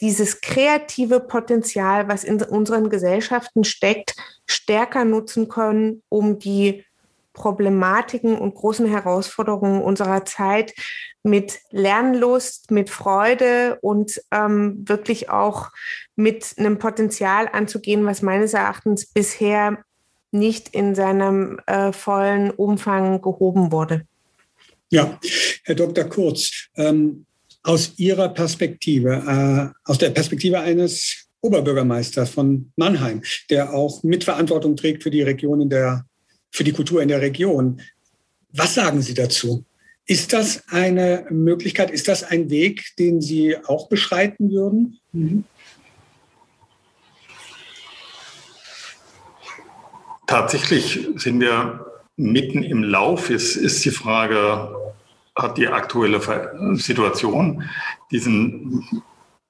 [0.00, 4.14] dieses kreative Potenzial, was in unseren Gesellschaften steckt,
[4.46, 6.84] stärker nutzen können, um die
[7.32, 10.74] Problematiken und großen Herausforderungen unserer Zeit
[11.22, 15.70] mit Lernlust, mit Freude und ähm, wirklich auch
[16.14, 19.84] mit einem Potenzial anzugehen, was meines Erachtens bisher
[20.38, 24.06] nicht in seinem äh, vollen Umfang gehoben wurde.
[24.90, 25.18] Ja,
[25.64, 26.04] Herr Dr.
[26.04, 27.26] Kurz, ähm,
[27.62, 35.02] aus Ihrer Perspektive, äh, aus der Perspektive eines Oberbürgermeisters von Mannheim, der auch Mitverantwortung trägt
[35.02, 36.06] für die Region in der,
[36.50, 37.80] für die Kultur in der Region.
[38.52, 39.64] Was sagen Sie dazu?
[40.06, 41.90] Ist das eine Möglichkeit?
[41.90, 44.98] Ist das ein Weg, den Sie auch beschreiten würden?
[45.12, 45.44] Mhm.
[50.26, 51.86] Tatsächlich sind wir
[52.16, 53.30] mitten im Lauf.
[53.30, 54.74] Es ist die Frage,
[55.36, 56.20] hat die aktuelle
[56.74, 57.64] Situation
[58.10, 58.84] diesen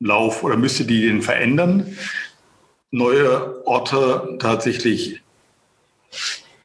[0.00, 1.96] Lauf oder müsste die den verändern?
[2.90, 5.22] Neue Orte tatsächlich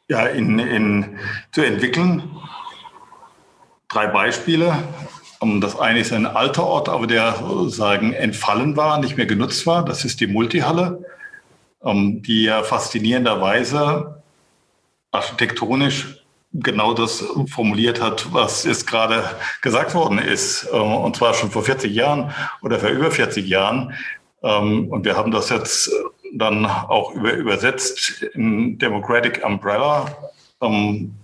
[0.09, 1.17] ja, in, in,
[1.51, 2.23] zu entwickeln.
[3.87, 4.77] Drei Beispiele.
[5.59, 9.83] Das eine ist ein alter Ort, aber der sozusagen entfallen war, nicht mehr genutzt war.
[9.85, 11.03] Das ist die Multihalle.
[11.83, 14.21] Ähm, die ja faszinierenderweise
[15.11, 16.21] architektonisch
[16.53, 19.23] genau das formuliert hat, was jetzt gerade
[19.61, 20.65] gesagt worden ist.
[20.71, 23.93] Äh, und zwar schon vor 40 Jahren oder vor über 40 Jahren.
[24.43, 25.91] Ähm, und wir haben das jetzt
[26.33, 30.05] dann auch über, übersetzt in Democratic Umbrella.
[30.61, 31.15] Ähm,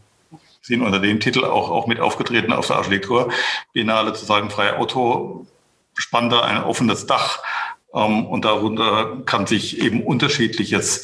[0.62, 3.32] sind unter dem Titel auch, auch mit aufgetreten auf der Architektur.
[3.74, 5.46] Biennale zu sagen, freie Auto,
[5.94, 7.42] spannender, ein offenes Dach.
[7.98, 11.04] Ähm, und darunter kann sich eben unterschiedliches,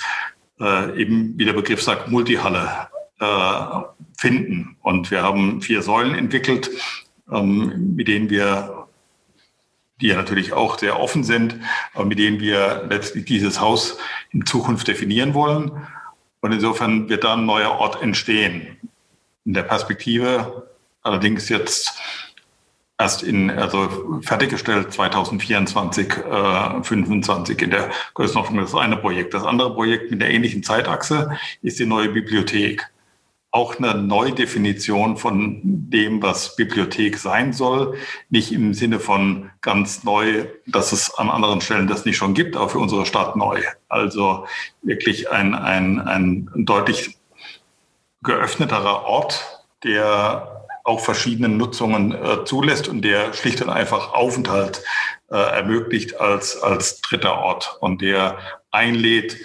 [0.59, 2.87] äh, eben wie der Begriff sagt, Multihalle
[3.19, 3.81] äh,
[4.17, 4.77] finden.
[4.81, 6.69] Und wir haben vier Säulen entwickelt,
[7.31, 8.87] ähm, mit denen wir,
[10.01, 11.55] die ja natürlich auch sehr offen sind,
[11.93, 13.97] aber mit denen wir letztlich dieses Haus
[14.31, 15.71] in Zukunft definieren wollen.
[16.41, 18.77] Und insofern wird da ein neuer Ort entstehen.
[19.45, 20.69] In der Perspektive
[21.01, 21.93] allerdings jetzt
[22.97, 28.61] erst in, also fertiggestellt 2024, äh, 25 in der Größenordnung.
[28.61, 29.33] Das eine Projekt.
[29.33, 32.89] Das andere Projekt mit der ähnlichen Zeitachse ist die neue Bibliothek.
[33.51, 37.97] Auch eine Neudefinition von dem, was Bibliothek sein soll.
[38.29, 42.55] Nicht im Sinne von ganz neu, dass es an anderen Stellen das nicht schon gibt,
[42.55, 43.61] aber für unsere Stadt neu.
[43.89, 44.47] Also
[44.81, 47.17] wirklich ein, ein, ein deutlich
[48.23, 54.83] geöffneterer Ort, der auch verschiedene Nutzungen äh, zulässt und der schlicht und einfach Aufenthalt
[55.31, 58.37] äh, ermöglicht als, als dritter Ort und der
[58.71, 59.37] einlädt,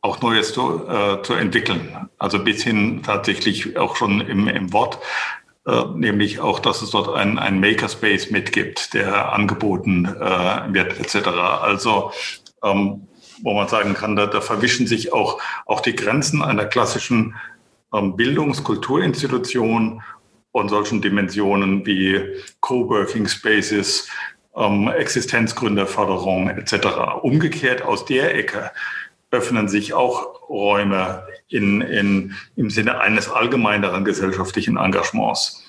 [0.00, 2.08] auch Neues zu, äh, zu entwickeln.
[2.18, 4.98] Also bis hin tatsächlich auch schon im, im Wort,
[5.66, 11.28] äh, nämlich auch, dass es dort ein, ein Makerspace mitgibt, der angeboten äh, wird etc.
[11.28, 12.12] Also
[12.62, 13.08] ähm,
[13.42, 17.34] wo man sagen kann, da, da verwischen sich auch, auch die Grenzen einer klassischen
[17.94, 20.02] ähm, Bildungskulturinstitutionen
[20.52, 22.20] und solchen Dimensionen wie
[22.60, 24.08] Coworking Spaces,
[24.56, 26.86] ähm, Existenzgründerförderung etc.
[27.22, 28.70] Umgekehrt aus der Ecke
[29.30, 35.62] öffnen sich auch Räume in, in, im Sinne eines allgemeineren gesellschaftlichen Engagements.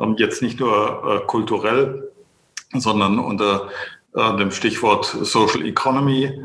[0.00, 2.10] Ähm, jetzt nicht nur äh, kulturell,
[2.72, 3.68] sondern unter
[4.14, 6.44] äh, dem Stichwort Social Economy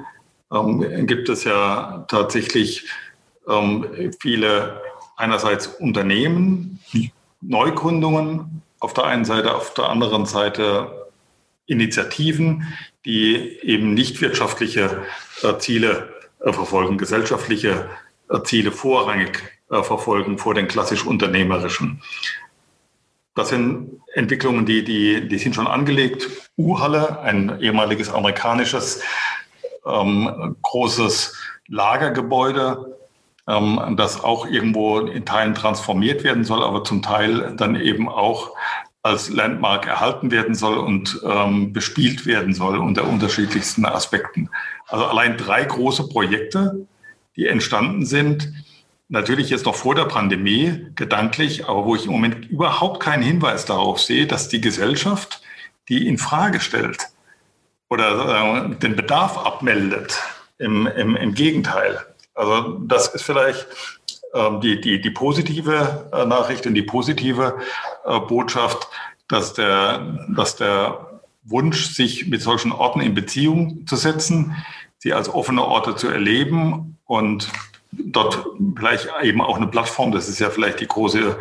[1.07, 2.87] gibt es ja tatsächlich
[4.19, 4.81] viele
[5.15, 6.79] einerseits Unternehmen,
[7.41, 11.07] Neugründungen auf der einen Seite, auf der anderen Seite
[11.65, 12.67] Initiativen,
[13.05, 15.05] die eben nicht wirtschaftliche
[15.41, 17.89] äh, Ziele äh, verfolgen, gesellschaftliche
[18.29, 21.99] äh, Ziele vorrangig verfolgen vor den klassisch unternehmerischen.
[23.33, 26.29] Das sind Entwicklungen, die, die, die sind schon angelegt.
[26.55, 29.01] U-Halle, ein ehemaliges amerikanisches
[29.83, 31.35] ähm, großes
[31.67, 32.94] Lagergebäude,
[33.47, 38.51] ähm, das auch irgendwo in Teilen transformiert werden soll, aber zum Teil dann eben auch
[39.03, 44.49] als Landmark erhalten werden soll und ähm, bespielt werden soll unter unterschiedlichsten Aspekten.
[44.87, 46.87] Also allein drei große Projekte,
[47.35, 48.51] die entstanden sind,
[49.07, 53.65] natürlich jetzt noch vor der Pandemie gedanklich, aber wo ich im Moment überhaupt keinen Hinweis
[53.65, 55.41] darauf sehe, dass die Gesellschaft
[55.87, 56.97] die in Frage stellt
[57.89, 60.19] oder äh, den Bedarf abmeldet.
[60.57, 61.99] Im, im, Im Gegenteil.
[62.35, 63.65] Also das ist vielleicht
[64.33, 67.57] ähm, die, die, die positive äh, Nachricht und die positive
[68.05, 68.87] äh, Botschaft,
[69.27, 74.55] dass der, dass der Wunsch, sich mit solchen Orten in Beziehung zu setzen,
[74.97, 77.49] sie als offene Orte zu erleben und
[77.91, 78.45] dort
[78.75, 81.37] vielleicht eben auch eine Plattform, das ist ja vielleicht die große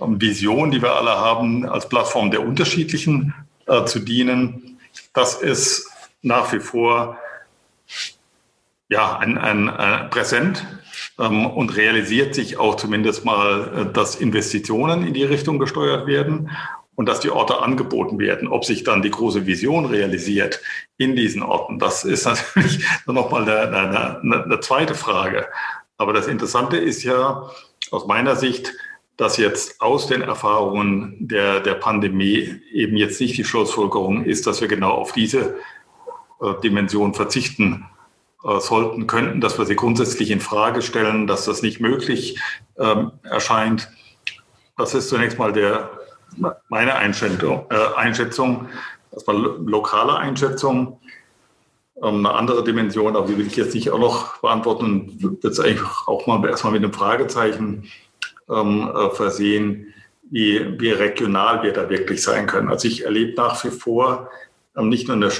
[0.00, 3.34] ähm, Vision, die wir alle haben, als Plattform der Unterschiedlichen
[3.66, 4.78] äh, zu dienen.
[5.14, 5.88] Das ist
[6.22, 7.16] nach wie vor
[8.90, 10.66] ja, ein, ein, ein äh, präsent
[11.18, 16.50] ähm, und realisiert sich auch zumindest mal, äh, dass Investitionen in die Richtung gesteuert werden
[16.96, 18.48] und dass die Orte angeboten werden.
[18.48, 20.60] Ob sich dann die große Vision realisiert
[20.98, 25.46] in diesen Orten, das ist natürlich nochmal eine, eine, eine zweite Frage.
[25.96, 27.48] Aber das Interessante ist ja
[27.92, 28.72] aus meiner Sicht,
[29.16, 34.60] dass jetzt aus den Erfahrungen der, der Pandemie eben jetzt nicht die Schlussfolgerung ist, dass
[34.60, 35.58] wir genau auf diese
[36.40, 37.86] äh, Dimension verzichten
[38.42, 42.40] sollten, könnten, dass wir sie grundsätzlich in Frage stellen, dass das nicht möglich
[42.78, 43.88] ähm, erscheint.
[44.78, 45.90] Das ist zunächst mal der,
[46.68, 48.68] meine Einschätzung, äh, Einschätzung
[49.12, 51.00] erstmal lokale Einschätzung.
[52.02, 55.60] Ähm, eine andere Dimension, aber die will ich jetzt nicht auch noch beantworten, wird es
[55.60, 57.88] eigentlich auch mal erstmal mit einem Fragezeichen
[58.48, 59.92] ähm, äh, versehen,
[60.30, 62.68] wie, wie regional wir da wirklich sein können.
[62.68, 64.30] Also ich erlebe nach wie vor
[64.76, 65.30] ähm, nicht nur eine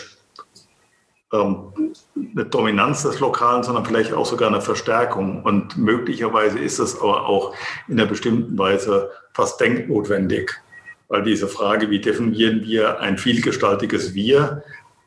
[1.33, 1.95] ähm,
[2.35, 5.43] eine Dominanz des Lokalen, sondern vielleicht auch sogar eine Verstärkung.
[5.43, 7.55] Und möglicherweise ist es aber auch
[7.89, 10.53] in einer bestimmten Weise fast denknotwendig,
[11.09, 14.63] weil diese Frage, wie definieren wir ein vielgestaltiges Wir,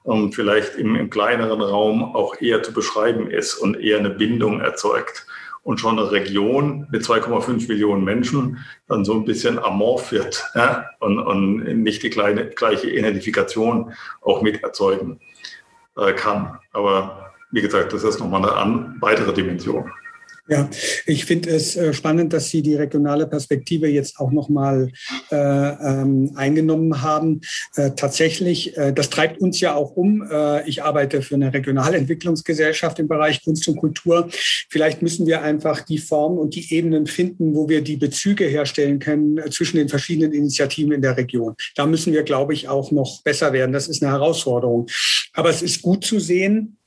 [0.05, 4.59] ähm, vielleicht im, im kleineren Raum auch eher zu beschreiben ist und eher eine Bindung
[4.59, 5.25] erzeugt.
[5.63, 10.89] Und schon eine Region mit 2,5 Millionen Menschen dann so ein bisschen amorph wird ja,
[10.99, 15.21] und, und nicht die kleine, gleiche Identifikation auch mit erzeugen
[16.15, 16.59] kann.
[16.71, 19.91] Aber wie gesagt, das ist nochmal eine weitere Dimension.
[20.49, 20.69] Ja,
[21.05, 24.91] ich finde es äh, spannend, dass Sie die regionale Perspektive jetzt auch nochmal
[25.31, 27.39] äh, ähm, eingenommen haben.
[27.77, 30.21] Äh, tatsächlich, äh, das treibt uns ja auch um.
[30.29, 34.27] Äh, ich arbeite für eine Regionalentwicklungsgesellschaft im Bereich Kunst und Kultur.
[34.69, 38.99] Vielleicht müssen wir einfach die Formen und die Ebenen finden, wo wir die Bezüge herstellen
[38.99, 41.55] können äh, zwischen den verschiedenen Initiativen in der Region.
[41.77, 43.71] Da müssen wir, glaube ich, auch noch besser werden.
[43.71, 44.87] Das ist eine Herausforderung.
[45.31, 46.77] Aber es ist gut zu sehen,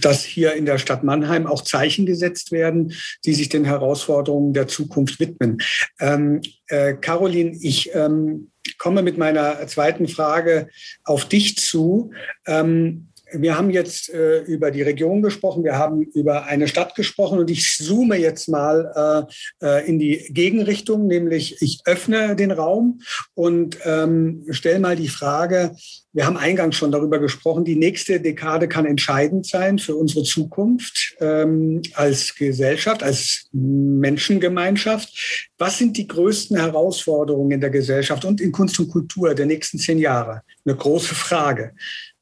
[0.00, 2.92] dass hier in der Stadt Mannheim auch Zeichen gesetzt werden,
[3.24, 5.58] die sich den Herausforderungen der Zukunft widmen.
[6.00, 10.68] Ähm, äh, Caroline, ich ähm, komme mit meiner zweiten Frage
[11.04, 12.12] auf dich zu.
[12.46, 17.38] Ähm, wir haben jetzt äh, über die Region gesprochen, wir haben über eine Stadt gesprochen
[17.38, 19.26] und ich zoome jetzt mal
[19.62, 23.00] äh, äh, in die Gegenrichtung, nämlich ich öffne den Raum
[23.34, 25.76] und ähm, stelle mal die Frage,
[26.12, 31.16] wir haben eingangs schon darüber gesprochen, die nächste Dekade kann entscheidend sein für unsere Zukunft
[31.20, 35.48] ähm, als Gesellschaft, als Menschengemeinschaft.
[35.58, 39.78] Was sind die größten Herausforderungen in der Gesellschaft und in Kunst und Kultur der nächsten
[39.78, 40.42] zehn Jahre?
[40.64, 41.72] Eine große Frage.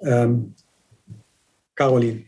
[0.00, 0.54] Ähm,
[1.76, 2.24] Caroline.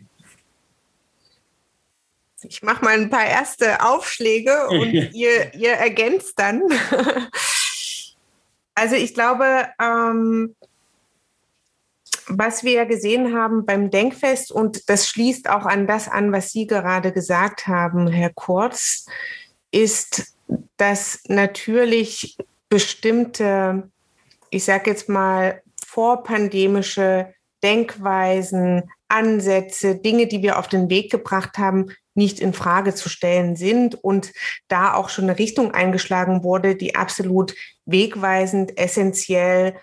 [2.43, 6.63] Ich mache mal ein paar erste Aufschläge und ihr, ihr ergänzt dann.
[8.75, 10.55] also ich glaube, ähm,
[12.29, 16.53] was wir ja gesehen haben beim Denkfest, und das schließt auch an das an, was
[16.53, 19.07] Sie gerade gesagt haben, Herr Kurz,
[19.71, 20.35] ist,
[20.77, 22.37] dass natürlich
[22.69, 23.91] bestimmte,
[24.51, 27.33] ich sage jetzt mal, vorpandemische
[27.63, 33.57] Denkweisen, Ansätze, Dinge, die wir auf den Weg gebracht haben, nicht in Frage zu stellen
[33.57, 34.33] sind und
[34.67, 37.55] da auch schon eine Richtung eingeschlagen wurde, die absolut
[37.87, 39.77] wegweisend, essentiell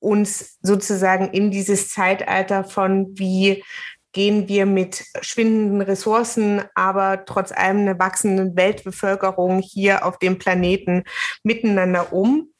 [0.00, 3.64] uns sozusagen in dieses Zeitalter von wie
[4.12, 11.04] gehen wir mit schwindenden Ressourcen, aber trotz allem einer wachsenden Weltbevölkerung hier auf dem Planeten
[11.42, 12.52] miteinander um.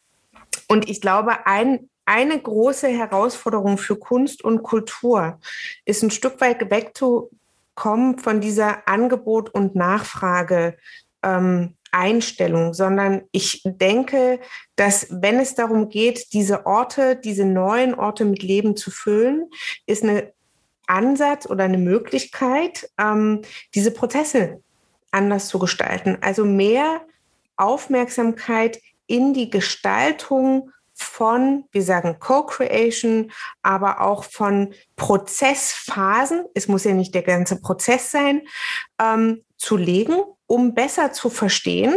[0.68, 5.38] Und ich glaube, ein eine große Herausforderung für Kunst und Kultur
[5.85, 10.79] ist ein Stück weit wegzukommen von dieser Angebot- und Nachfrage.
[11.23, 11.75] Ähm,
[12.73, 14.40] sondern ich denke,
[14.77, 19.51] dass wenn es darum geht, diese Orte, diese neuen Orte mit Leben zu füllen,
[19.87, 20.33] ist eine
[20.87, 23.42] Ansatz oder eine Möglichkeit, ähm,
[23.75, 24.62] diese Prozesse
[25.11, 26.18] anders zu gestalten.
[26.21, 27.01] Also mehr
[27.57, 30.71] Aufmerksamkeit in die Gestaltung
[31.02, 33.32] von, wir sagen Co-Creation,
[33.62, 38.42] aber auch von Prozessphasen, es muss ja nicht der ganze Prozess sein,
[39.00, 41.96] ähm, zu legen, um besser zu verstehen,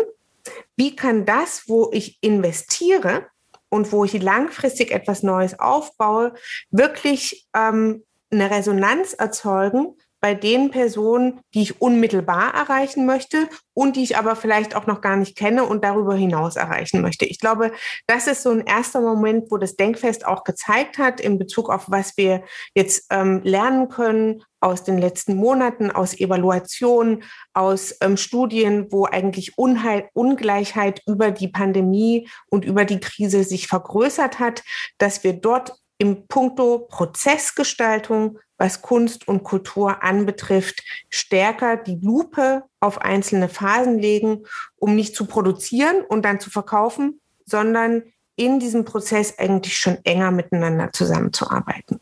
[0.75, 3.27] wie kann das, wo ich investiere
[3.69, 6.33] und wo ich langfristig etwas Neues aufbaue,
[6.71, 14.03] wirklich ähm, eine Resonanz erzeugen bei den Personen, die ich unmittelbar erreichen möchte und die
[14.03, 17.25] ich aber vielleicht auch noch gar nicht kenne und darüber hinaus erreichen möchte.
[17.25, 17.71] Ich glaube,
[18.07, 21.85] das ist so ein erster Moment, wo das Denkfest auch gezeigt hat in Bezug auf
[21.87, 22.43] was wir
[22.75, 29.57] jetzt ähm, lernen können aus den letzten Monaten, aus Evaluationen, aus ähm, Studien, wo eigentlich
[29.57, 34.63] Unheil, Ungleichheit über die Pandemie und über die Krise sich vergrößert hat,
[34.99, 43.01] dass wir dort im Punkto Prozessgestaltung, was Kunst und Kultur anbetrifft, stärker die Lupe auf
[43.01, 48.01] einzelne Phasen legen, um nicht zu produzieren und dann zu verkaufen, sondern
[48.35, 51.99] in diesem Prozess eigentlich schon enger miteinander zusammenzuarbeiten.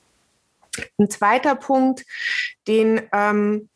[0.97, 2.05] Ein zweiter Punkt,
[2.69, 3.67] den ähm,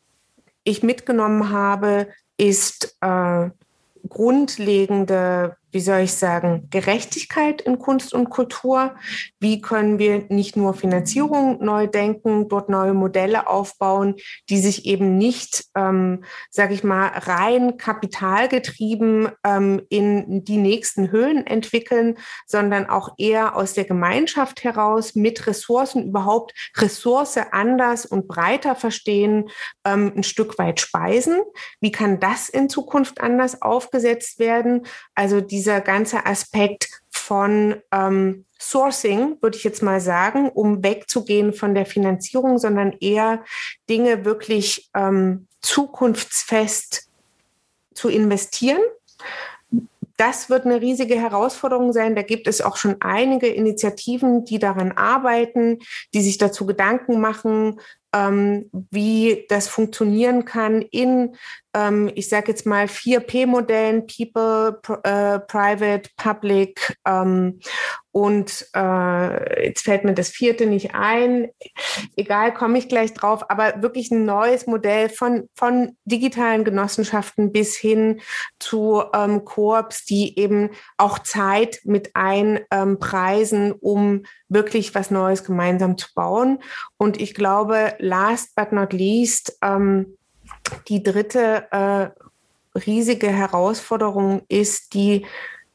[0.62, 2.08] ich mitgenommen habe,
[2.38, 3.50] ist äh,
[4.08, 8.94] grundlegende wie soll ich sagen, Gerechtigkeit in Kunst und Kultur?
[9.40, 14.14] Wie können wir nicht nur Finanzierung neu denken, dort neue Modelle aufbauen,
[14.48, 21.44] die sich eben nicht, ähm, sage ich mal, rein kapitalgetrieben ähm, in die nächsten Höhen
[21.44, 28.76] entwickeln, sondern auch eher aus der Gemeinschaft heraus mit Ressourcen überhaupt Ressource anders und breiter
[28.76, 29.50] verstehen,
[29.84, 31.40] ähm, ein Stück weit speisen?
[31.80, 34.86] Wie kann das in Zukunft anders aufgesetzt werden?
[35.16, 41.54] Also diese dieser ganze Aspekt von ähm, Sourcing, würde ich jetzt mal sagen, um wegzugehen
[41.54, 43.42] von der Finanzierung, sondern eher
[43.88, 47.08] Dinge wirklich ähm, zukunftsfest
[47.94, 48.82] zu investieren.
[50.18, 52.14] Das wird eine riesige Herausforderung sein.
[52.14, 55.78] Da gibt es auch schon einige Initiativen, die daran arbeiten,
[56.12, 57.80] die sich dazu Gedanken machen,
[58.14, 61.36] ähm, wie das funktionieren kann in,
[61.74, 66.96] ähm, ich sage jetzt mal, 4P-Modellen, People, äh, Private, Public.
[67.06, 67.60] Ähm,
[68.12, 71.48] und äh, jetzt fällt mir das vierte nicht ein.
[72.14, 73.50] Egal, komme ich gleich drauf.
[73.50, 78.20] Aber wirklich ein neues Modell von, von digitalen Genossenschaften bis hin
[78.60, 86.06] zu ähm, Koops, die eben auch Zeit mit einpreisen, um wirklich was Neues gemeinsam zu
[86.14, 86.62] bauen.
[86.96, 90.16] Und ich glaube, last but not least, ähm,
[90.88, 95.26] die dritte äh, riesige Herausforderung ist die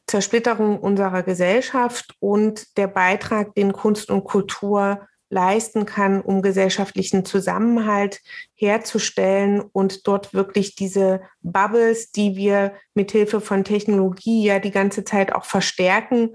[0.08, 8.22] Zersplitterung unserer Gesellschaft und der Beitrag, den Kunst und Kultur leisten kann, um gesellschaftlichen Zusammenhalt
[8.56, 15.34] herzustellen und dort wirklich diese Bubbles, die wir mithilfe von Technologie ja die ganze Zeit
[15.34, 16.32] auch verstärken,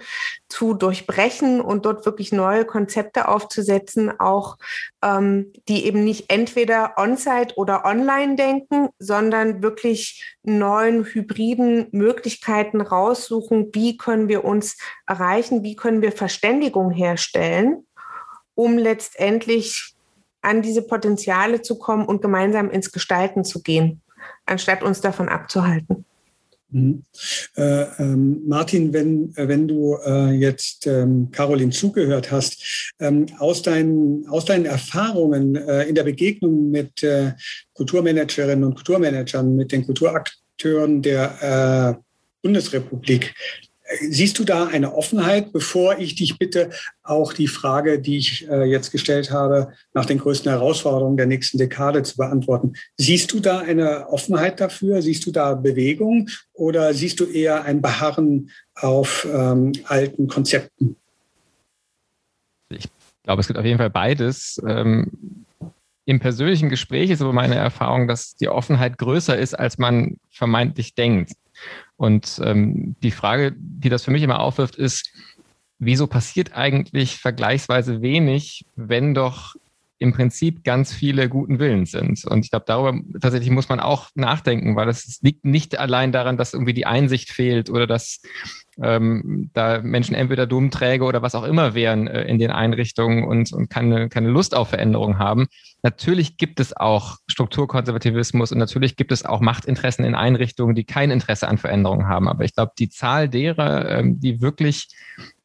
[0.48, 4.56] zu durchbrechen und dort wirklich neue Konzepte aufzusetzen, auch
[5.02, 13.70] ähm, die eben nicht entweder on-site oder online denken, sondern wirklich neuen hybriden Möglichkeiten raussuchen,
[13.74, 17.84] wie können wir uns erreichen, wie können wir Verständigung herstellen,
[18.54, 19.94] um letztendlich
[20.42, 24.02] an diese Potenziale zu kommen und gemeinsam ins Gestalten zu gehen,
[24.46, 26.04] anstatt uns davon abzuhalten.
[26.74, 27.04] Mhm.
[27.56, 33.62] Äh, ähm, Martin, wenn, äh, wenn du äh, jetzt ähm, Caroline zugehört hast, ähm, aus,
[33.62, 37.32] deinen, aus deinen Erfahrungen äh, in der Begegnung mit äh,
[37.74, 42.02] Kulturmanagerinnen und Kulturmanagern, mit den Kulturakteuren der äh,
[42.42, 43.34] Bundesrepublik,
[44.00, 46.70] Siehst du da eine Offenheit, bevor ich dich bitte,
[47.02, 51.58] auch die Frage, die ich äh, jetzt gestellt habe, nach den größten Herausforderungen der nächsten
[51.58, 52.74] Dekade zu beantworten?
[52.96, 55.02] Siehst du da eine Offenheit dafür?
[55.02, 60.96] Siehst du da Bewegung oder siehst du eher ein Beharren auf ähm, alten Konzepten?
[62.70, 62.88] Ich
[63.22, 64.60] glaube, es gibt auf jeden Fall beides.
[64.66, 65.44] Ähm,
[66.04, 70.94] Im persönlichen Gespräch ist aber meine Erfahrung, dass die Offenheit größer ist, als man vermeintlich
[70.94, 71.32] denkt.
[71.96, 75.10] Und ähm, die Frage, die das für mich immer aufwirft, ist,
[75.78, 79.54] wieso passiert eigentlich vergleichsweise wenig, wenn doch
[79.98, 82.24] im Prinzip ganz viele guten Willens sind.
[82.24, 86.36] Und ich glaube, darüber tatsächlich muss man auch nachdenken, weil es liegt nicht allein daran,
[86.36, 88.20] dass irgendwie die Einsicht fehlt oder dass
[88.82, 93.24] ähm, da Menschen entweder dumm, träge oder was auch immer wären äh, in den Einrichtungen
[93.24, 95.46] und, und keine, keine Lust auf Veränderung haben.
[95.82, 101.10] Natürlich gibt es auch Strukturkonservativismus und natürlich gibt es auch Machtinteressen in Einrichtungen, die kein
[101.10, 102.28] Interesse an Veränderung haben.
[102.28, 104.88] Aber ich glaube, die Zahl derer, ähm, die wirklich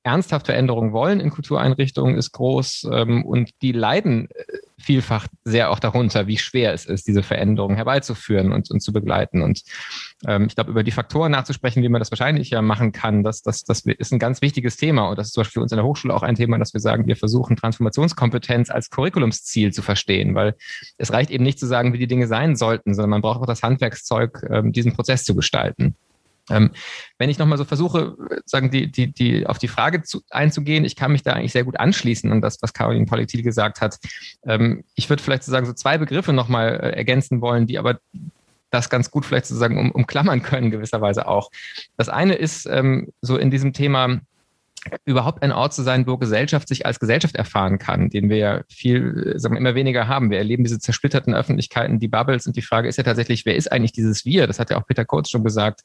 [0.10, 4.43] ernsthaft Veränderungen wollen in Kultureinrichtungen, ist groß ähm, und die leiden äh,
[4.80, 9.43] vielfach sehr auch darunter, wie schwer es ist, diese Veränderungen herbeizuführen und, und zu begleiten.
[9.43, 9.62] Und
[10.26, 13.43] ähm, ich glaube, über die Faktoren nachzusprechen, wie man das wahrscheinlich ja machen kann, das,
[13.43, 15.10] das, das ist ein ganz wichtiges Thema.
[15.10, 16.82] Und das ist zum Beispiel für uns in der Hochschule auch ein Thema, dass wir
[16.82, 20.55] sagen, wir versuchen Transformationskompetenz als Curriculumsziel zu verstehen, weil
[20.97, 23.45] es reicht eben nicht zu sagen, wie die Dinge sein sollten, sondern man braucht auch
[23.45, 25.95] das Handwerkszeug, ähm, diesen Prozess zu gestalten.
[26.50, 26.72] Ähm,
[27.18, 30.95] wenn ich nochmal so versuche, sagen, die, die, die, auf die Frage zu, einzugehen, ich
[30.95, 34.00] kann mich da eigentlich sehr gut anschließen an das, was Caroline Politil gesagt hat.
[34.45, 38.00] Ähm, ich würde vielleicht sozusagen so zwei Begriffe nochmal äh, ergänzen wollen, die aber
[38.72, 41.50] das ganz gut vielleicht sozusagen um, umklammern können, gewisserweise auch.
[41.97, 44.22] Das eine ist ähm, so in diesem Thema,
[45.06, 48.62] überhaupt ein Ort zu sein, wo Gesellschaft sich als Gesellschaft erfahren kann, den wir ja
[48.70, 50.32] viel, sagen wir, immer weniger haben.
[50.32, 53.72] Wir erleben diese zersplitterten Öffentlichkeiten, die Bubbles und die Frage ist ja tatsächlich, wer ist
[53.72, 54.47] eigentlich dieses Wir?
[54.47, 55.82] Das hat ja auch Peter Kurz schon gesagt.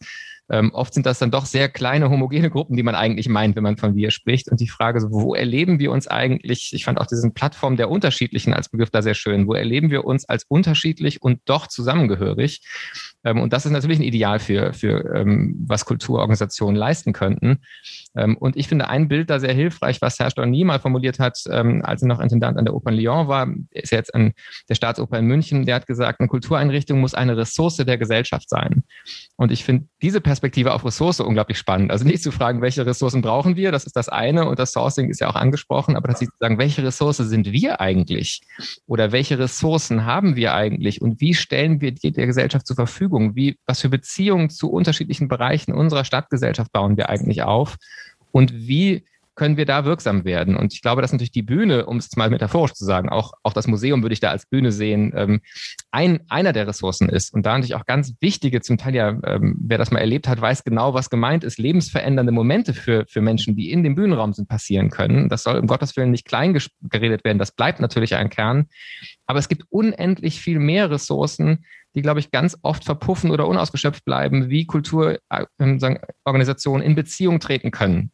[0.50, 3.62] Ähm, oft sind das dann doch sehr kleine homogene Gruppen, die man eigentlich meint, wenn
[3.62, 4.50] man von wir spricht.
[4.50, 6.72] Und die Frage, so, wo erleben wir uns eigentlich?
[6.74, 9.46] Ich fand auch diesen Plattform der Unterschiedlichen als Begriff da sehr schön.
[9.46, 12.60] Wo erleben wir uns als unterschiedlich und doch zusammengehörig?
[13.24, 17.60] Ähm, und das ist natürlich ein Ideal für, für ähm, was Kulturorganisationen leisten könnten.
[18.14, 21.42] Ähm, und ich finde ein Bild da sehr hilfreich, was Herr Storny mal formuliert hat,
[21.50, 23.48] ähm, als er noch Intendant an der Oper Lyon war.
[23.70, 24.34] Ist jetzt an
[24.68, 25.64] der Staatsoper in München.
[25.64, 28.84] Der hat gesagt, eine Kultureinrichtung muss eine Ressource der Gesellschaft sein.
[29.36, 31.90] Und ich finde diese Perspektive auf Ressource unglaublich spannend.
[31.90, 35.08] Also nicht zu fragen, welche Ressourcen brauchen wir, das ist das eine und das Sourcing
[35.10, 38.42] ist ja auch angesprochen, aber dass sie sagen, welche Ressource sind wir eigentlich?
[38.86, 43.34] Oder welche Ressourcen haben wir eigentlich und wie stellen wir die der Gesellschaft zur Verfügung?
[43.36, 47.76] Wie, was für Beziehungen zu unterschiedlichen Bereichen unserer Stadtgesellschaft bauen wir eigentlich auf?
[48.32, 49.04] Und wie
[49.34, 50.56] können wir da wirksam werden?
[50.56, 53.52] Und ich glaube, dass natürlich die Bühne, um es mal metaphorisch zu sagen, auch, auch
[53.52, 55.40] das Museum würde ich da als Bühne sehen, ähm,
[55.90, 57.34] ein, einer der Ressourcen ist.
[57.34, 60.40] Und da natürlich auch ganz wichtige, zum Teil ja, ähm, wer das mal erlebt hat,
[60.40, 64.48] weiß genau, was gemeint ist, lebensverändernde Momente für, für Menschen, die in dem Bühnenraum sind,
[64.48, 65.28] passieren können.
[65.28, 67.38] Das soll um Gottes Willen nicht klein geredet werden.
[67.38, 68.66] Das bleibt natürlich ein Kern.
[69.26, 71.64] Aber es gibt unendlich viel mehr Ressourcen,
[71.94, 78.10] die, glaube ich, ganz oft verpuffen oder unausgeschöpft bleiben, wie Kulturorganisationen in Beziehung treten können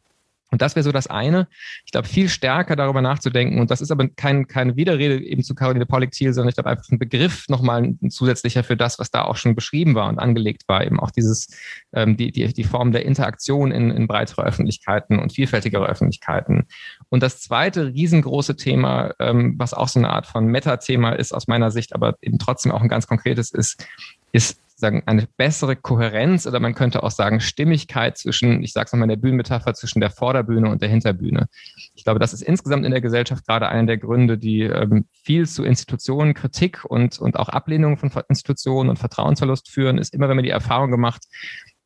[0.51, 1.47] und das wäre so das eine.
[1.85, 3.59] Ich glaube, viel stärker darüber nachzudenken.
[3.59, 6.89] Und das ist aber kein, keine Widerrede eben zu Caroline Pollock-Thiel, sondern ich glaube einfach
[6.91, 10.63] ein Begriff nochmal ein zusätzlicher für das, was da auch schon beschrieben war und angelegt
[10.67, 10.85] war.
[10.85, 11.47] Eben auch dieses,
[11.93, 16.67] ähm, die, die, die Form der Interaktion in, in breitere Öffentlichkeiten und vielfältigere Öffentlichkeiten.
[17.07, 21.47] Und das zweite riesengroße Thema, ähm, was auch so eine Art von Meta-Thema ist aus
[21.47, 23.87] meiner Sicht, aber eben trotzdem auch ein ganz konkretes ist,
[24.33, 28.93] ist sagen, eine bessere Kohärenz oder man könnte auch sagen Stimmigkeit zwischen, ich sage es
[28.93, 31.47] nochmal in der Bühnenmetapher, zwischen der Vorderbühne und der Hinterbühne.
[31.95, 35.47] Ich glaube, das ist insgesamt in der Gesellschaft gerade einer der Gründe, die ähm, viel
[35.47, 40.35] zu Institutionen, Kritik und, und auch Ablehnung von Institutionen und Vertrauensverlust führen, ist immer, wenn
[40.35, 41.23] man die Erfahrung gemacht,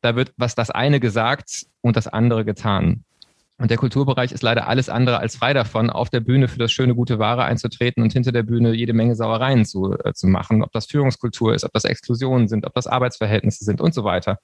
[0.00, 3.04] da wird was das eine gesagt und das andere getan.
[3.58, 6.72] Und der Kulturbereich ist leider alles andere als frei davon, auf der Bühne für das
[6.72, 10.62] schöne, gute Ware einzutreten und hinter der Bühne jede Menge Sauereien zu, äh, zu machen,
[10.62, 14.38] ob das Führungskultur ist, ob das Exklusionen sind, ob das Arbeitsverhältnisse sind und so weiter.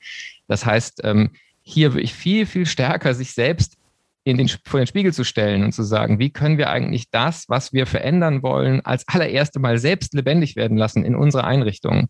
[0.48, 3.76] Das heißt, ähm, hier ich viel, viel stärker sich selbst
[4.24, 7.48] in den, vor den Spiegel zu stellen und zu sagen, wie können wir eigentlich das,
[7.48, 12.08] was wir verändern wollen, als allererste Mal selbst lebendig werden lassen in unserer Einrichtung.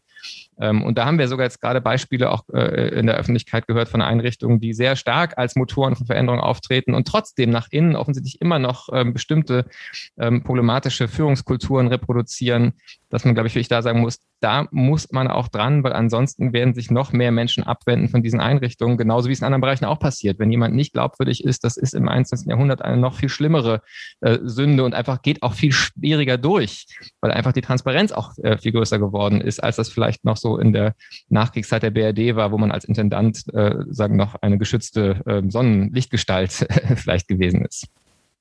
[0.61, 3.89] Ähm, und da haben wir sogar jetzt gerade Beispiele auch äh, in der Öffentlichkeit gehört
[3.89, 8.41] von Einrichtungen, die sehr stark als Motoren von Veränderung auftreten und trotzdem nach innen offensichtlich
[8.41, 9.67] immer noch ähm, bestimmte
[10.19, 12.75] ähm, problematische Führungskulturen reproduzieren,
[13.11, 16.53] dass man, glaube ich, wirklich da sagen muss, da muss man auch dran, weil ansonsten
[16.53, 19.85] werden sich noch mehr Menschen abwenden von diesen Einrichtungen, genauso wie es in anderen Bereichen
[19.85, 20.39] auch passiert.
[20.39, 22.49] Wenn jemand nicht glaubwürdig ist, das ist im 21.
[22.49, 23.83] Jahrhundert eine noch viel schlimmere
[24.21, 26.87] äh, Sünde und einfach geht auch viel schwieriger durch,
[27.21, 30.59] weil einfach die Transparenz auch äh, viel größer geworden ist, als das vielleicht noch so
[30.59, 30.95] in der
[31.29, 36.53] Nachkriegszeit der BRD war, wo man als Intendant äh, sagen noch eine geschützte äh, Sonnenlichtgestalt
[36.97, 37.87] vielleicht gewesen ist.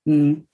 [0.06, 0.46] Mhm.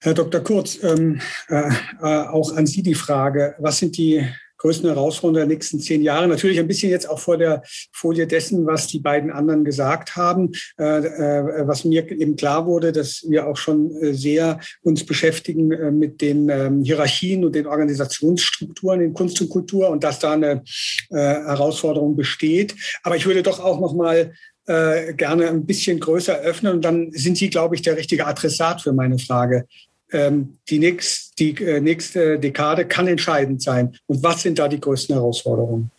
[0.00, 0.42] Herr Dr.
[0.42, 1.70] Kurz, ähm, äh,
[2.02, 4.26] äh, auch an Sie die Frage, was sind die
[4.64, 6.26] größten Herausforderungen der nächsten zehn Jahre?
[6.26, 7.62] Natürlich ein bisschen jetzt auch vor der
[7.92, 12.90] Folie dessen, was die beiden anderen gesagt haben, äh, äh, was mir eben klar wurde,
[12.90, 19.02] dass wir auch schon äh, sehr uns beschäftigen mit den ähm, Hierarchien und den Organisationsstrukturen
[19.02, 20.62] in Kunst und Kultur und dass da eine
[21.10, 22.74] Herausforderung besteht.
[23.02, 24.32] Aber ich würde doch auch noch mal
[24.66, 28.94] gerne ein bisschen größer öffnen und dann sind Sie, glaube ich, der richtige Adressat für
[28.94, 29.66] meine Frage
[30.12, 33.96] die, nächst, die äh, nächste Dekade kann entscheidend sein.
[34.06, 35.90] Und was sind da die größten Herausforderungen?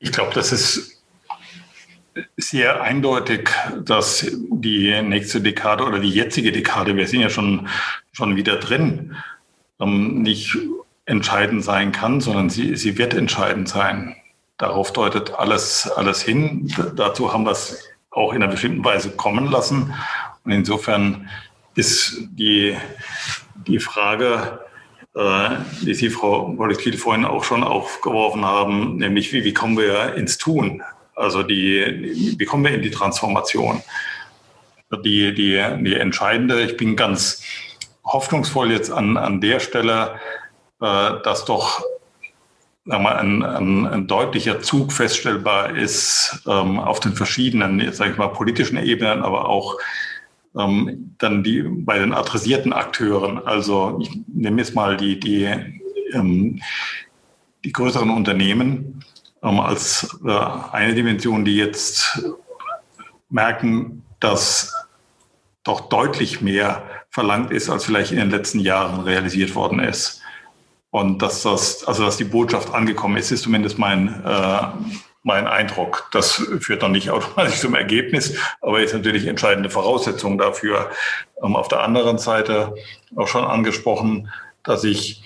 [0.00, 1.02] Ich glaube, das ist
[2.36, 3.50] sehr eindeutig,
[3.84, 7.68] dass die nächste Dekade oder die jetzige Dekade, wir sind ja schon,
[8.12, 9.16] schon wieder drin,
[9.80, 10.56] ähm, nicht
[11.04, 14.14] entscheidend sein kann, sondern sie, sie wird entscheidend sein.
[14.58, 16.72] Darauf deutet alles, alles hin.
[16.96, 19.94] Dazu haben wir es auch in einer bestimmten Weise kommen lassen.
[20.48, 21.28] Und insofern
[21.74, 22.74] ist die,
[23.66, 24.60] die Frage,
[25.14, 25.50] äh,
[25.82, 30.38] die Sie, Frau Molekil, vorhin auch schon aufgeworfen haben, nämlich wie, wie kommen wir ins
[30.38, 30.82] Tun?
[31.14, 33.82] Also die, wie kommen wir in die Transformation?
[35.04, 37.42] Die, die, die entscheidende, ich bin ganz
[38.06, 40.14] hoffnungsvoll jetzt an, an der Stelle,
[40.80, 41.84] äh, dass doch
[42.88, 48.12] sagen wir, ein, ein, ein deutlicher Zug feststellbar ist ähm, auf den verschiedenen, jetzt sage
[48.12, 49.76] ich mal, politischen Ebenen, aber auch
[50.58, 55.44] ähm, dann die bei den adressierten Akteuren, also ich nehme jetzt mal die, die,
[56.12, 56.60] ähm,
[57.64, 59.04] die größeren Unternehmen
[59.42, 60.30] ähm, als äh,
[60.72, 62.20] eine Dimension, die jetzt
[63.30, 64.74] merken, dass
[65.62, 70.22] doch deutlich mehr verlangt ist, als vielleicht in den letzten Jahren realisiert worden ist.
[70.90, 74.62] Und dass das, also dass die Botschaft angekommen ist, ist zumindest mein, äh,
[75.22, 76.08] mein Eindruck.
[76.12, 80.90] Das führt dann nicht automatisch zum Ergebnis, aber ist natürlich entscheidende Voraussetzung dafür.
[81.42, 82.74] Ähm, auf der anderen Seite
[83.16, 84.30] auch schon angesprochen,
[84.62, 85.22] dass sich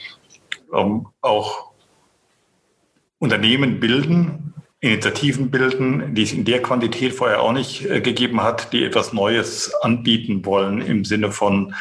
[0.75, 1.73] ähm, auch
[3.19, 8.73] Unternehmen bilden, Initiativen bilden, die es in der Quantität vorher auch nicht äh, gegeben hat,
[8.73, 11.75] die etwas Neues anbieten wollen im Sinne von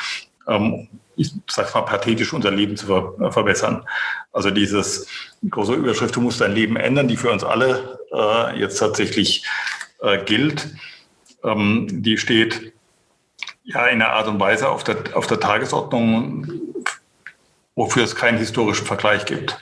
[0.47, 3.85] ähm, ich sage mal pathetisch, unser Leben zu ver verbessern.
[4.31, 5.07] Also dieses
[5.47, 9.45] große Überschrift, du musst dein Leben ändern, die für uns alle äh, jetzt tatsächlich
[9.99, 10.67] äh, gilt,
[11.43, 12.73] ähm, die steht
[13.63, 16.47] ja in einer Art und Weise auf der, auf der Tagesordnung,
[17.75, 19.57] wofür es keinen historischen Vergleich gibt.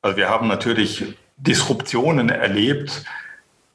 [0.00, 3.04] Also wir haben natürlich Disruptionen erlebt,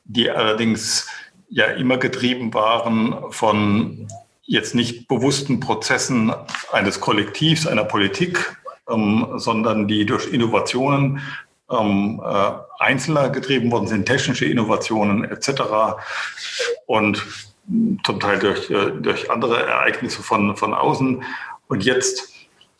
[0.05, 1.07] die allerdings
[1.49, 4.07] ja immer getrieben waren von
[4.43, 6.33] jetzt nicht bewussten Prozessen
[6.71, 8.57] eines Kollektivs, einer Politik,
[8.89, 11.21] ähm, sondern die durch Innovationen
[11.69, 15.61] ähm, äh, Einzelner getrieben worden sind, technische Innovationen etc.
[16.85, 17.25] Und
[18.05, 21.23] zum Teil durch, äh, durch andere Ereignisse von, von außen.
[21.67, 22.33] Und jetzt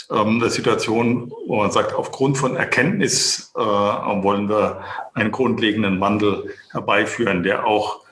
[0.10, 4.82] ähm, eine Situation, wo man sagt, aufgrund von Erkenntnis äh, wollen wir
[5.14, 8.06] einen grundlegenden Wandel herbeiführen, der auch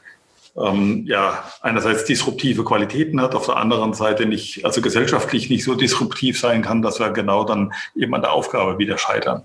[0.58, 5.76] ähm, ja, einerseits disruptive Qualitäten hat, auf der anderen Seite nicht, also gesellschaftlich nicht so
[5.76, 9.44] disruptiv sein kann, dass wir genau dann eben an der Aufgabe wieder scheitern.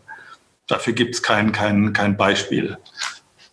[0.71, 2.79] Dafür gibt es kein, kein, kein Beispiel.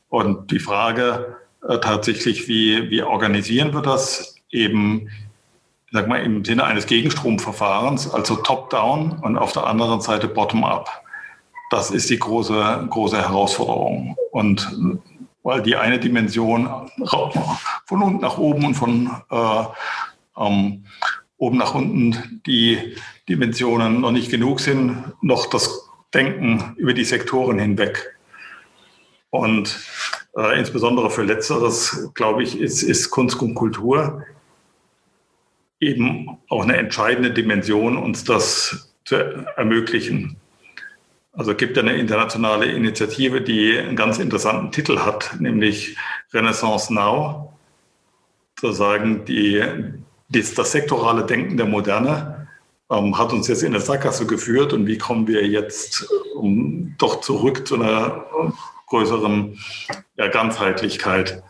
[0.10, 1.38] Und die Frage
[1.68, 5.10] äh, tatsächlich, wie, wie organisieren wir das eben,
[5.92, 10.90] sag mal, im Sinne eines Gegenstromverfahrens, also top-down und auf der anderen Seite bottom-up.
[11.72, 14.16] Das ist die große, große Herausforderung.
[14.32, 14.72] Und
[15.42, 16.70] weil die eine Dimension
[17.86, 19.64] von unten nach oben und von äh,
[20.38, 20.86] ähm,
[21.38, 22.96] oben nach unten die
[23.28, 28.18] Dimensionen noch nicht genug sind, noch das Denken über die Sektoren hinweg.
[29.30, 29.78] Und
[30.38, 34.24] Äh, insbesondere für Letzteres, glaube ich, ist, ist Kunst und Kultur
[35.80, 40.38] eben auch eine entscheidende Dimension, uns das zu ermöglichen.
[41.34, 45.98] Also es gibt eine internationale Initiative, die einen ganz interessanten Titel hat, nämlich
[46.34, 47.54] Renaissance Now.
[48.60, 49.64] Sozusagen die,
[50.30, 52.37] die, das sektorale Denken der Moderne
[52.90, 57.22] ähm, hat uns jetzt in der Sackgasse geführt und wie kommen wir jetzt um, doch
[57.22, 58.26] zurück zu einer
[58.88, 59.60] größeren
[60.16, 61.44] ja, Ganzheitlichkeit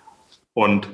[0.54, 0.90] und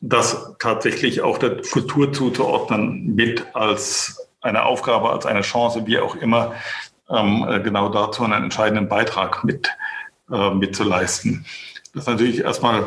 [0.00, 6.16] das tatsächlich auch der Kultur zuzuordnen mit als eine Aufgabe, als eine Chance, wie auch
[6.16, 6.54] immer,
[7.08, 9.70] ähm, genau dazu einen entscheidenden Beitrag mit,
[10.30, 11.46] äh, mitzuleisten.
[11.94, 12.84] Das ist natürlich erstmal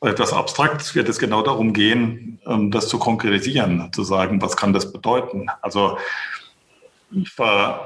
[0.00, 0.80] etwas abstrakt.
[0.80, 4.92] Es wird es genau darum gehen, ähm, das zu konkretisieren, zu sagen, was kann das
[4.92, 5.48] bedeuten.
[5.60, 5.98] Also
[7.10, 7.84] ich war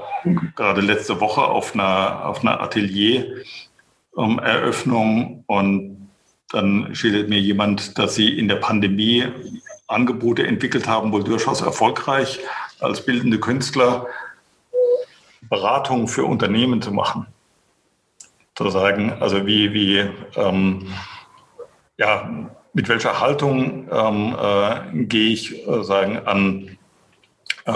[0.55, 6.11] gerade letzte Woche auf einer, auf einer Atelier-Eröffnung und
[6.51, 9.25] dann schildert mir jemand, dass sie in der Pandemie
[9.87, 12.41] Angebote entwickelt haben, wohl durchaus erfolgreich
[12.79, 14.07] als bildende Künstler
[15.49, 17.27] Beratung für Unternehmen zu machen.
[18.59, 19.99] Zu sagen, also wie, wie
[20.35, 20.89] ähm,
[21.97, 22.29] ja,
[22.73, 26.77] mit welcher Haltung ähm, äh, gehe ich äh, sagen, an,
[27.67, 27.73] äh,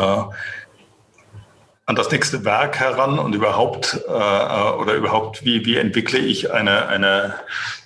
[1.86, 6.52] an das nächste Werk heran und überhaupt äh, äh, oder überhaupt wie, wie entwickle ich
[6.52, 7.34] eine, eine,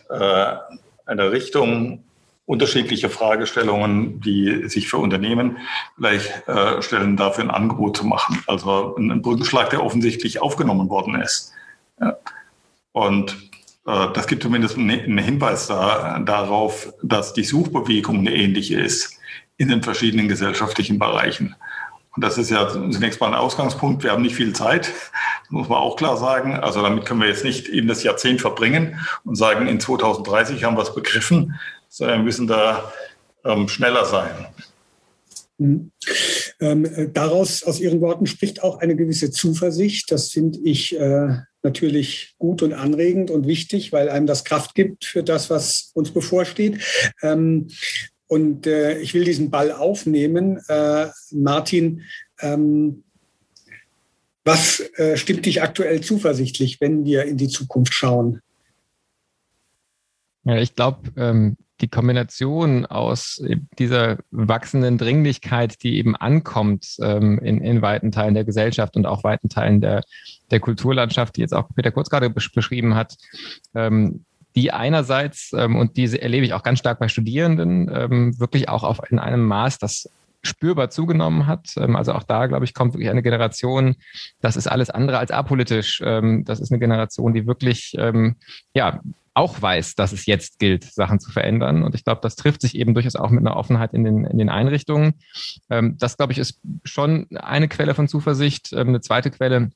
[0.09, 0.55] äh,
[1.05, 2.03] eine Richtung
[2.47, 5.59] unterschiedliche Fragestellungen, die sich für Unternehmen
[5.97, 8.42] vielleicht äh, stellen, dafür ein Angebot zu machen.
[8.47, 11.53] Also ein, Brückenschlag, der offensichtlich aufgenommen worden ist.
[12.01, 12.16] Ja.
[12.97, 13.36] Und
[13.86, 19.18] äh, das gibt zumindest einen Hinweis da, darauf, dass die Suchbewegung eine ähnliche ist
[19.59, 21.55] in den verschiedenen gesellschaftlichen Bereichen.
[22.14, 24.03] Und das ist ja zunächst mal ein Ausgangspunkt.
[24.03, 24.94] Wir haben nicht viel Zeit,
[25.51, 26.55] muss man auch klar sagen.
[26.55, 30.78] Also damit können wir jetzt nicht eben das Jahrzehnt verbringen und sagen, in 2030 haben
[30.78, 31.55] wir es begriffen,
[31.90, 32.90] sondern wir müssen da
[33.44, 34.47] ähm, schneller sein.
[35.59, 35.90] Mhm.
[36.61, 40.11] Ähm, daraus, aus Ihren Worten, spricht auch eine gewisse Zuversicht.
[40.11, 41.36] Das finde ich äh,
[41.67, 46.11] natürlich gut und anregend und wichtig, weil einem das Kraft gibt für das, was uns
[46.12, 46.81] bevorsteht.
[47.23, 47.69] Ähm,
[48.29, 50.59] und äh, ich will diesen Ball aufnehmen.
[50.69, 52.03] Äh, Martin,
[52.41, 53.05] ähm,
[54.45, 58.41] was äh, stimmt dich aktuell zuversichtlich, wenn wir in die Zukunft schauen?
[60.47, 63.42] Ja, ich glaube, ähm, die Kombination aus
[63.78, 69.24] dieser wachsenden Dringlichkeit, die eben ankommt ähm, in, in weiten Teilen der Gesellschaft und auch
[69.24, 70.03] weiten Teilen der,
[70.53, 73.16] der Kulturlandschaft, die jetzt auch Peter Kurz gerade beschrieben hat,
[73.74, 74.24] ähm,
[74.55, 78.84] die einerseits, ähm, und diese erlebe ich auch ganz stark bei Studierenden, ähm, wirklich auch
[78.84, 80.09] auf, in einem Maß, das
[80.42, 81.70] spürbar zugenommen hat.
[81.76, 83.97] Ähm, also auch da, glaube ich, kommt wirklich eine Generation,
[84.40, 86.01] das ist alles andere als apolitisch.
[86.05, 88.36] Ähm, das ist eine Generation, die wirklich ähm,
[88.72, 89.01] ja,
[89.37, 91.82] auch weiß, dass es jetzt gilt, Sachen zu verändern.
[91.82, 94.39] Und ich glaube, das trifft sich eben durchaus auch mit einer Offenheit in den, in
[94.39, 95.14] den Einrichtungen.
[95.68, 98.72] Ähm, das, glaube ich, ist schon eine Quelle von Zuversicht.
[98.72, 99.70] Ähm, eine zweite Quelle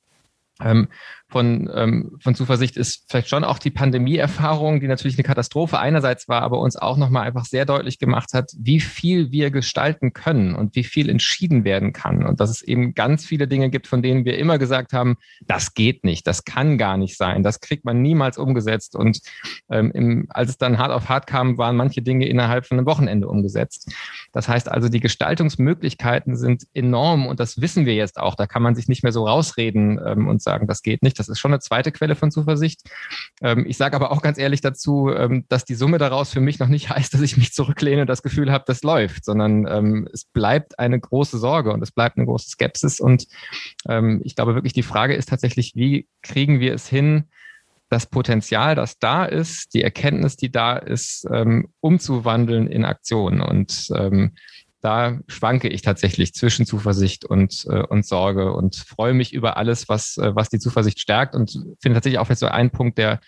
[0.63, 0.89] ähm,
[1.31, 6.29] von, ähm, von Zuversicht ist vielleicht schon auch die Pandemieerfahrung, die natürlich eine Katastrophe einerseits
[6.29, 10.57] war, aber uns auch nochmal einfach sehr deutlich gemacht hat, wie viel wir gestalten können
[10.57, 12.27] und wie viel entschieden werden kann.
[12.27, 15.17] Und dass es eben ganz viele Dinge gibt, von denen wir immer gesagt haben,
[15.47, 18.97] das geht nicht, das kann gar nicht sein, das kriegt man niemals umgesetzt.
[18.97, 19.21] Und
[19.71, 22.87] ähm, im, als es dann hart auf hart kam, waren manche Dinge innerhalb von einem
[22.87, 23.93] Wochenende umgesetzt.
[24.33, 28.35] Das heißt also, die Gestaltungsmöglichkeiten sind enorm und das wissen wir jetzt auch.
[28.35, 31.20] Da kann man sich nicht mehr so rausreden ähm, und sagen, das geht nicht.
[31.21, 32.81] Das ist schon eine zweite Quelle von Zuversicht.
[33.43, 36.59] Ähm, ich sage aber auch ganz ehrlich dazu, ähm, dass die Summe daraus für mich
[36.59, 40.09] noch nicht heißt, dass ich mich zurücklehne und das Gefühl habe, das läuft, sondern ähm,
[40.13, 43.01] es bleibt eine große Sorge und es bleibt eine große Skepsis.
[43.01, 43.27] Und
[43.89, 47.25] ähm, ich glaube wirklich, die Frage ist tatsächlich, wie kriegen wir es hin,
[47.91, 53.41] das Potenzial, das da ist, die Erkenntnis, die da ist, ähm, umzuwandeln in Aktion.
[53.41, 54.33] Und ähm,
[54.81, 59.89] da schwanke ich tatsächlich zwischen Zuversicht und, äh, und Sorge und freue mich über alles,
[59.89, 63.21] was, äh, was die Zuversicht stärkt und finde tatsächlich auch jetzt so ein Punkt, der,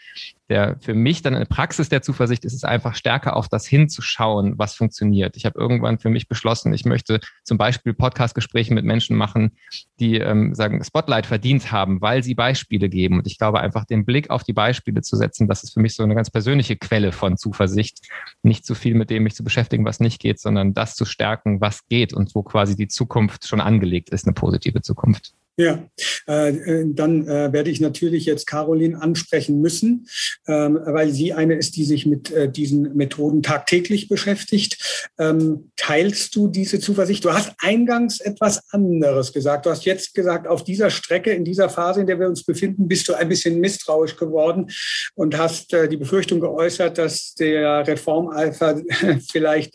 [0.48, 4.54] der für mich dann eine Praxis der Zuversicht ist, ist einfach stärker auf das hinzuschauen,
[4.58, 5.36] was funktioniert.
[5.36, 9.56] Ich habe irgendwann für mich beschlossen, ich möchte zum Beispiel Podcastgespräche mit Menschen machen,
[10.00, 13.18] die ähm, sagen, Spotlight verdient haben, weil sie Beispiele geben.
[13.18, 15.94] Und ich glaube einfach, den Blick auf die Beispiele zu setzen, das ist für mich
[15.94, 18.00] so eine ganz persönliche Quelle von Zuversicht.
[18.42, 21.60] Nicht zu viel mit dem mich zu beschäftigen, was nicht geht, sondern das zu stärken,
[21.60, 25.34] was geht und wo quasi die Zukunft schon angelegt ist, eine positive Zukunft.
[25.58, 25.86] Ja,
[26.26, 30.08] äh, äh, dann äh, werde ich natürlich jetzt Caroline ansprechen müssen,
[30.48, 35.10] ähm, weil sie eine ist, die sich mit äh, diesen Methoden tagtäglich beschäftigt.
[35.18, 37.22] Ähm, teilst du diese Zuversicht?
[37.26, 39.66] Du hast eingangs etwas anderes gesagt.
[39.66, 42.88] Du hast jetzt gesagt, auf dieser Strecke, in dieser Phase, in der wir uns befinden,
[42.88, 44.70] bist du ein bisschen misstrauisch geworden
[45.16, 48.80] und hast äh, die Befürchtung geäußert, dass der Reformalpha
[49.30, 49.74] vielleicht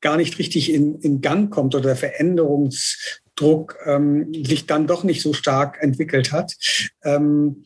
[0.00, 1.96] gar nicht richtig in, in Gang kommt oder der
[3.38, 6.54] Veränderungsdruck ähm, sich dann doch nicht so stark entwickelt hat.
[7.04, 7.64] Ähm,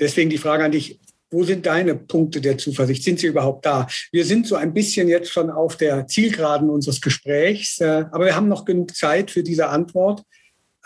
[0.00, 0.98] deswegen die Frage an dich,
[1.30, 3.02] wo sind deine Punkte der Zuversicht?
[3.04, 3.86] Sind sie überhaupt da?
[4.12, 8.36] Wir sind so ein bisschen jetzt schon auf der Zielgeraden unseres Gesprächs, äh, aber wir
[8.36, 10.22] haben noch genug Zeit für diese Antwort.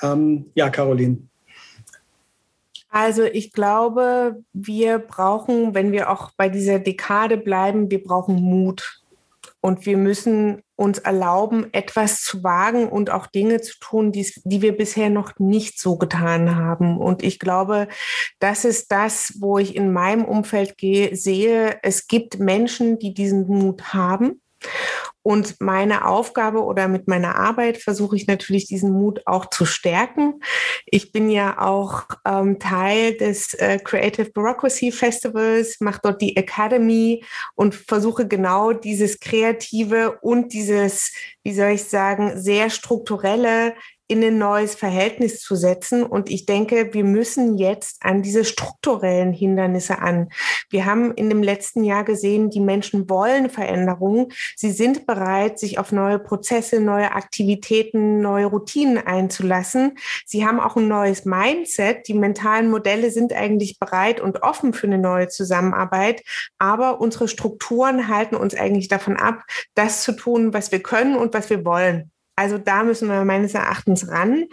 [0.02, 1.18] Ähm, ja, Caroline.
[2.88, 9.01] Also ich glaube, wir brauchen, wenn wir auch bei dieser Dekade bleiben, wir brauchen Mut.
[9.64, 14.60] Und wir müssen uns erlauben, etwas zu wagen und auch Dinge zu tun, die, die
[14.60, 16.98] wir bisher noch nicht so getan haben.
[16.98, 17.86] Und ich glaube,
[18.40, 23.46] das ist das, wo ich in meinem Umfeld gehe, sehe, es gibt Menschen, die diesen
[23.46, 24.41] Mut haben.
[25.22, 30.40] Und meine Aufgabe oder mit meiner Arbeit versuche ich natürlich diesen Mut auch zu stärken.
[30.86, 37.24] Ich bin ja auch ähm, Teil des äh, Creative Bureaucracy Festivals, mache dort die Academy
[37.54, 41.12] und versuche genau dieses kreative und dieses,
[41.44, 43.74] wie soll ich sagen, sehr strukturelle
[44.12, 46.04] in ein neues Verhältnis zu setzen.
[46.04, 50.28] Und ich denke, wir müssen jetzt an diese strukturellen Hindernisse an.
[50.68, 54.26] Wir haben in dem letzten Jahr gesehen, die Menschen wollen Veränderungen.
[54.54, 59.96] Sie sind bereit, sich auf neue Prozesse, neue Aktivitäten, neue Routinen einzulassen.
[60.26, 62.06] Sie haben auch ein neues Mindset.
[62.06, 66.22] Die mentalen Modelle sind eigentlich bereit und offen für eine neue Zusammenarbeit.
[66.58, 69.44] Aber unsere Strukturen halten uns eigentlich davon ab,
[69.74, 72.11] das zu tun, was wir können und was wir wollen.
[72.36, 74.46] Also da müssen wir meines Erachtens ran.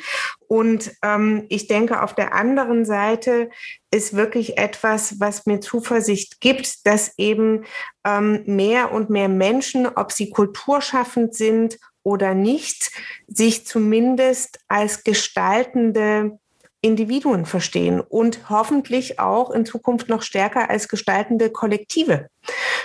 [0.47, 3.49] Und ähm, ich denke, auf der anderen Seite
[3.91, 7.65] ist wirklich etwas, was mir Zuversicht gibt, dass eben
[8.05, 12.91] ähm, mehr und mehr Menschen, ob sie kulturschaffend sind oder nicht,
[13.27, 16.39] sich zumindest als gestaltende
[16.81, 22.29] Individuen verstehen und hoffentlich auch in Zukunft noch stärker als gestaltende Kollektive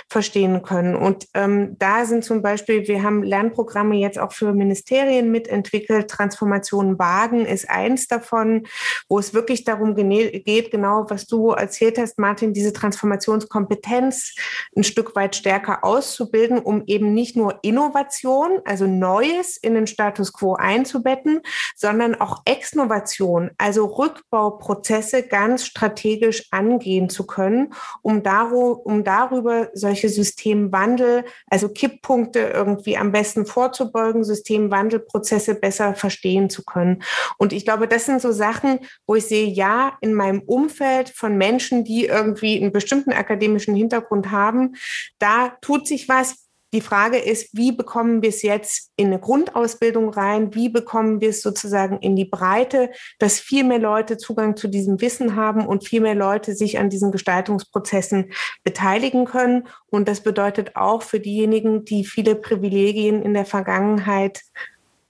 [0.07, 0.95] verstehen können.
[0.95, 6.09] Und ähm, da sind zum Beispiel, wir haben Lernprogramme jetzt auch für Ministerien mitentwickelt.
[6.09, 8.67] Transformation Wagen ist eins davon,
[9.09, 14.35] wo es wirklich darum geht, genau was du erzählt hast, Martin, diese Transformationskompetenz
[14.75, 20.33] ein Stück weit stärker auszubilden, um eben nicht nur Innovation, also Neues in den Status
[20.33, 21.41] quo einzubetten,
[21.75, 30.09] sondern auch Exnovation, also Rückbauprozesse ganz strategisch angehen zu können, um, daru um darüber solche
[30.09, 37.03] Systemwandel, also Kipppunkte irgendwie am besten vorzubeugen, Systemwandelprozesse besser verstehen zu können.
[37.37, 41.37] Und ich glaube, das sind so Sachen, wo ich sehe, ja, in meinem Umfeld von
[41.37, 44.75] Menschen, die irgendwie einen bestimmten akademischen Hintergrund haben,
[45.19, 46.44] da tut sich was,
[46.75, 50.53] die Frage ist, wie bekommen wir es jetzt in eine Grundausbildung rein?
[50.53, 54.99] Wie bekommen wir es sozusagen in die Breite, dass viel mehr Leute Zugang zu diesem
[54.99, 59.67] Wissen haben und viel mehr Leute sich an diesen Gestaltungsprozessen beteiligen können?
[59.87, 64.41] Und das bedeutet auch für diejenigen, die viele Privilegien in der Vergangenheit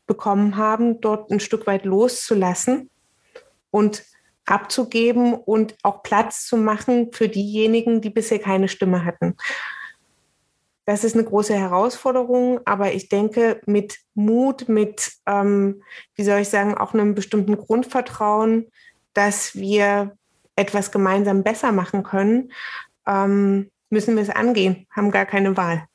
[0.06, 2.92] bekommen haben, dort ein Stück weit loszulassen
[3.72, 4.04] und
[4.46, 9.36] abzugeben und auch Platz zu machen für diejenigen, die bisher keine Stimme hatten.
[10.86, 15.82] Das ist eine große Herausforderung, aber ich denke, mit Mut, mit, ähm,
[16.14, 18.68] wie soll ich sagen, auch einem bestimmten Grundvertrauen,
[19.14, 20.16] dass wir
[20.56, 22.52] etwas gemeinsam besser machen können,
[23.08, 25.88] ähm, müssen wir es angehen, haben gar keine Wahl.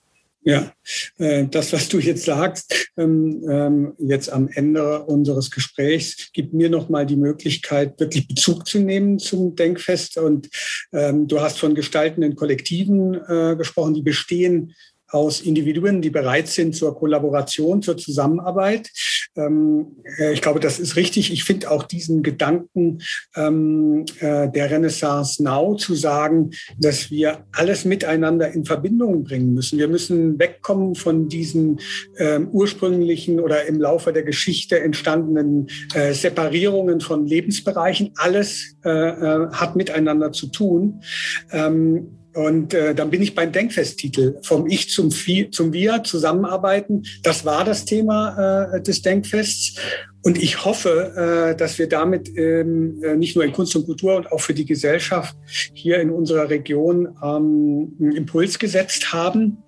[0.43, 0.73] Ja,
[1.19, 6.71] äh, das, was du jetzt sagst, ähm, ähm, jetzt am Ende unseres Gesprächs, gibt mir
[6.71, 10.17] nochmal die Möglichkeit, wirklich Bezug zu nehmen zum Denkfest.
[10.17, 10.49] Und
[10.93, 14.73] ähm, du hast von gestaltenden Kollektiven äh, gesprochen, die bestehen
[15.11, 18.91] aus Individuen, die bereit sind zur Kollaboration, zur Zusammenarbeit.
[19.37, 21.33] Ähm, äh, ich glaube, das ist richtig.
[21.33, 22.99] Ich finde auch diesen Gedanken
[23.37, 29.79] ähm, äh, der Renaissance Now zu sagen, dass wir alles miteinander in Verbindung bringen müssen.
[29.79, 31.81] Wir müssen wegkommen von diesen
[32.19, 38.13] ähm, ursprünglichen oder im Laufe der Geschichte entstandenen äh, Separierungen von Lebensbereichen.
[38.17, 41.03] Alles äh, äh hat miteinander zu tun.
[41.51, 47.03] Ähm, und äh, dann bin ich beim Denkfesttitel vom Ich zum, Vi zum Wir zusammenarbeiten.
[47.23, 49.77] Das war das Thema äh, des Denkfests.
[50.23, 54.17] Und ich hoffe, äh, dass wir damit ähm, äh, nicht nur in Kunst und Kultur
[54.17, 55.35] und auch für die Gesellschaft
[55.73, 59.63] hier in unserer Region ähm, einen Impuls gesetzt haben.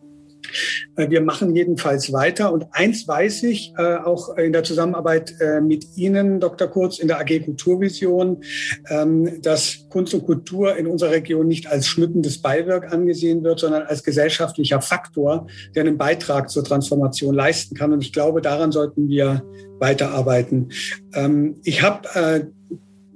[0.97, 2.53] Äh, wir machen jedenfalls weiter.
[2.53, 6.69] Und eins weiß ich, äh, auch in der Zusammenarbeit äh, mit Ihnen, Dr.
[6.69, 8.43] Kurz, in der AG Kulturvision,
[8.89, 13.83] ähm, dass Kunst und Kultur in unserer Region nicht als schmückendes Beiwerk angesehen wird, sondern
[13.83, 17.93] als gesellschaftlicher Faktor, der einen Beitrag zur Transformation leisten kann.
[17.93, 19.43] Und ich glaube, daran sollten wir
[19.79, 20.71] weiterarbeiten.
[21.15, 22.53] Ähm, ich habe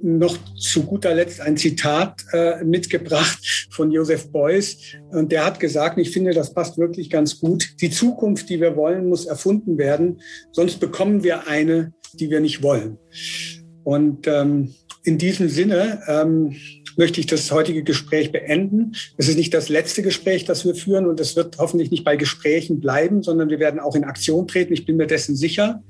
[0.01, 4.77] noch zu guter Letzt ein Zitat äh, mitgebracht von Joseph Beuys.
[5.09, 7.67] Und der hat gesagt, ich finde, das passt wirklich ganz gut.
[7.81, 10.21] Die Zukunft, die wir wollen, muss erfunden werden.
[10.51, 12.97] Sonst bekommen wir eine, die wir nicht wollen.
[13.83, 14.73] Und ähm,
[15.03, 16.55] in diesem Sinne ähm,
[16.97, 18.93] möchte ich das heutige Gespräch beenden.
[19.17, 22.17] Es ist nicht das letzte Gespräch, das wir führen und es wird hoffentlich nicht bei
[22.17, 24.73] Gesprächen bleiben, sondern wir werden auch in Aktion treten.
[24.73, 25.83] Ich bin mir dessen sicher.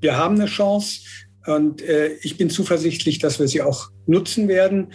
[0.00, 1.00] Wir haben eine Chance.
[1.46, 4.92] Und äh, ich bin zuversichtlich, dass wir sie auch nutzen werden.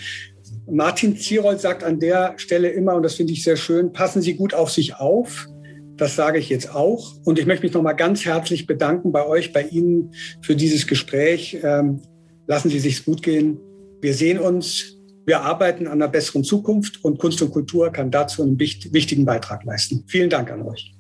[0.69, 4.35] Martin Zierold sagt an der Stelle immer, und das finde ich sehr schön, passen Sie
[4.35, 5.47] gut auf sich auf.
[5.95, 7.15] Das sage ich jetzt auch.
[7.23, 11.57] Und ich möchte mich nochmal ganz herzlich bedanken bei euch, bei Ihnen für dieses Gespräch.
[11.63, 12.01] Ähm,
[12.45, 13.59] lassen Sie sich's gut gehen.
[14.01, 14.93] Wir sehen uns.
[15.25, 19.65] Wir arbeiten an einer besseren Zukunft und Kunst und Kultur kann dazu einen wichtigen Beitrag
[19.65, 20.05] leisten.
[20.07, 20.93] Vielen Dank an euch.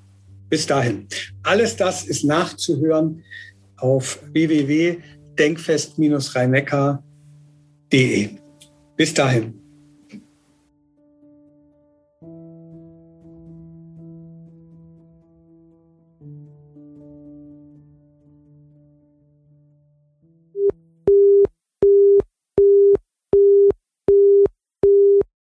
[0.49, 1.07] Bis dahin.
[1.43, 3.23] Alles das ist nachzuhören
[3.77, 4.97] auf www
[5.39, 6.51] denkfest-rhein
[8.95, 9.66] Bis dahin.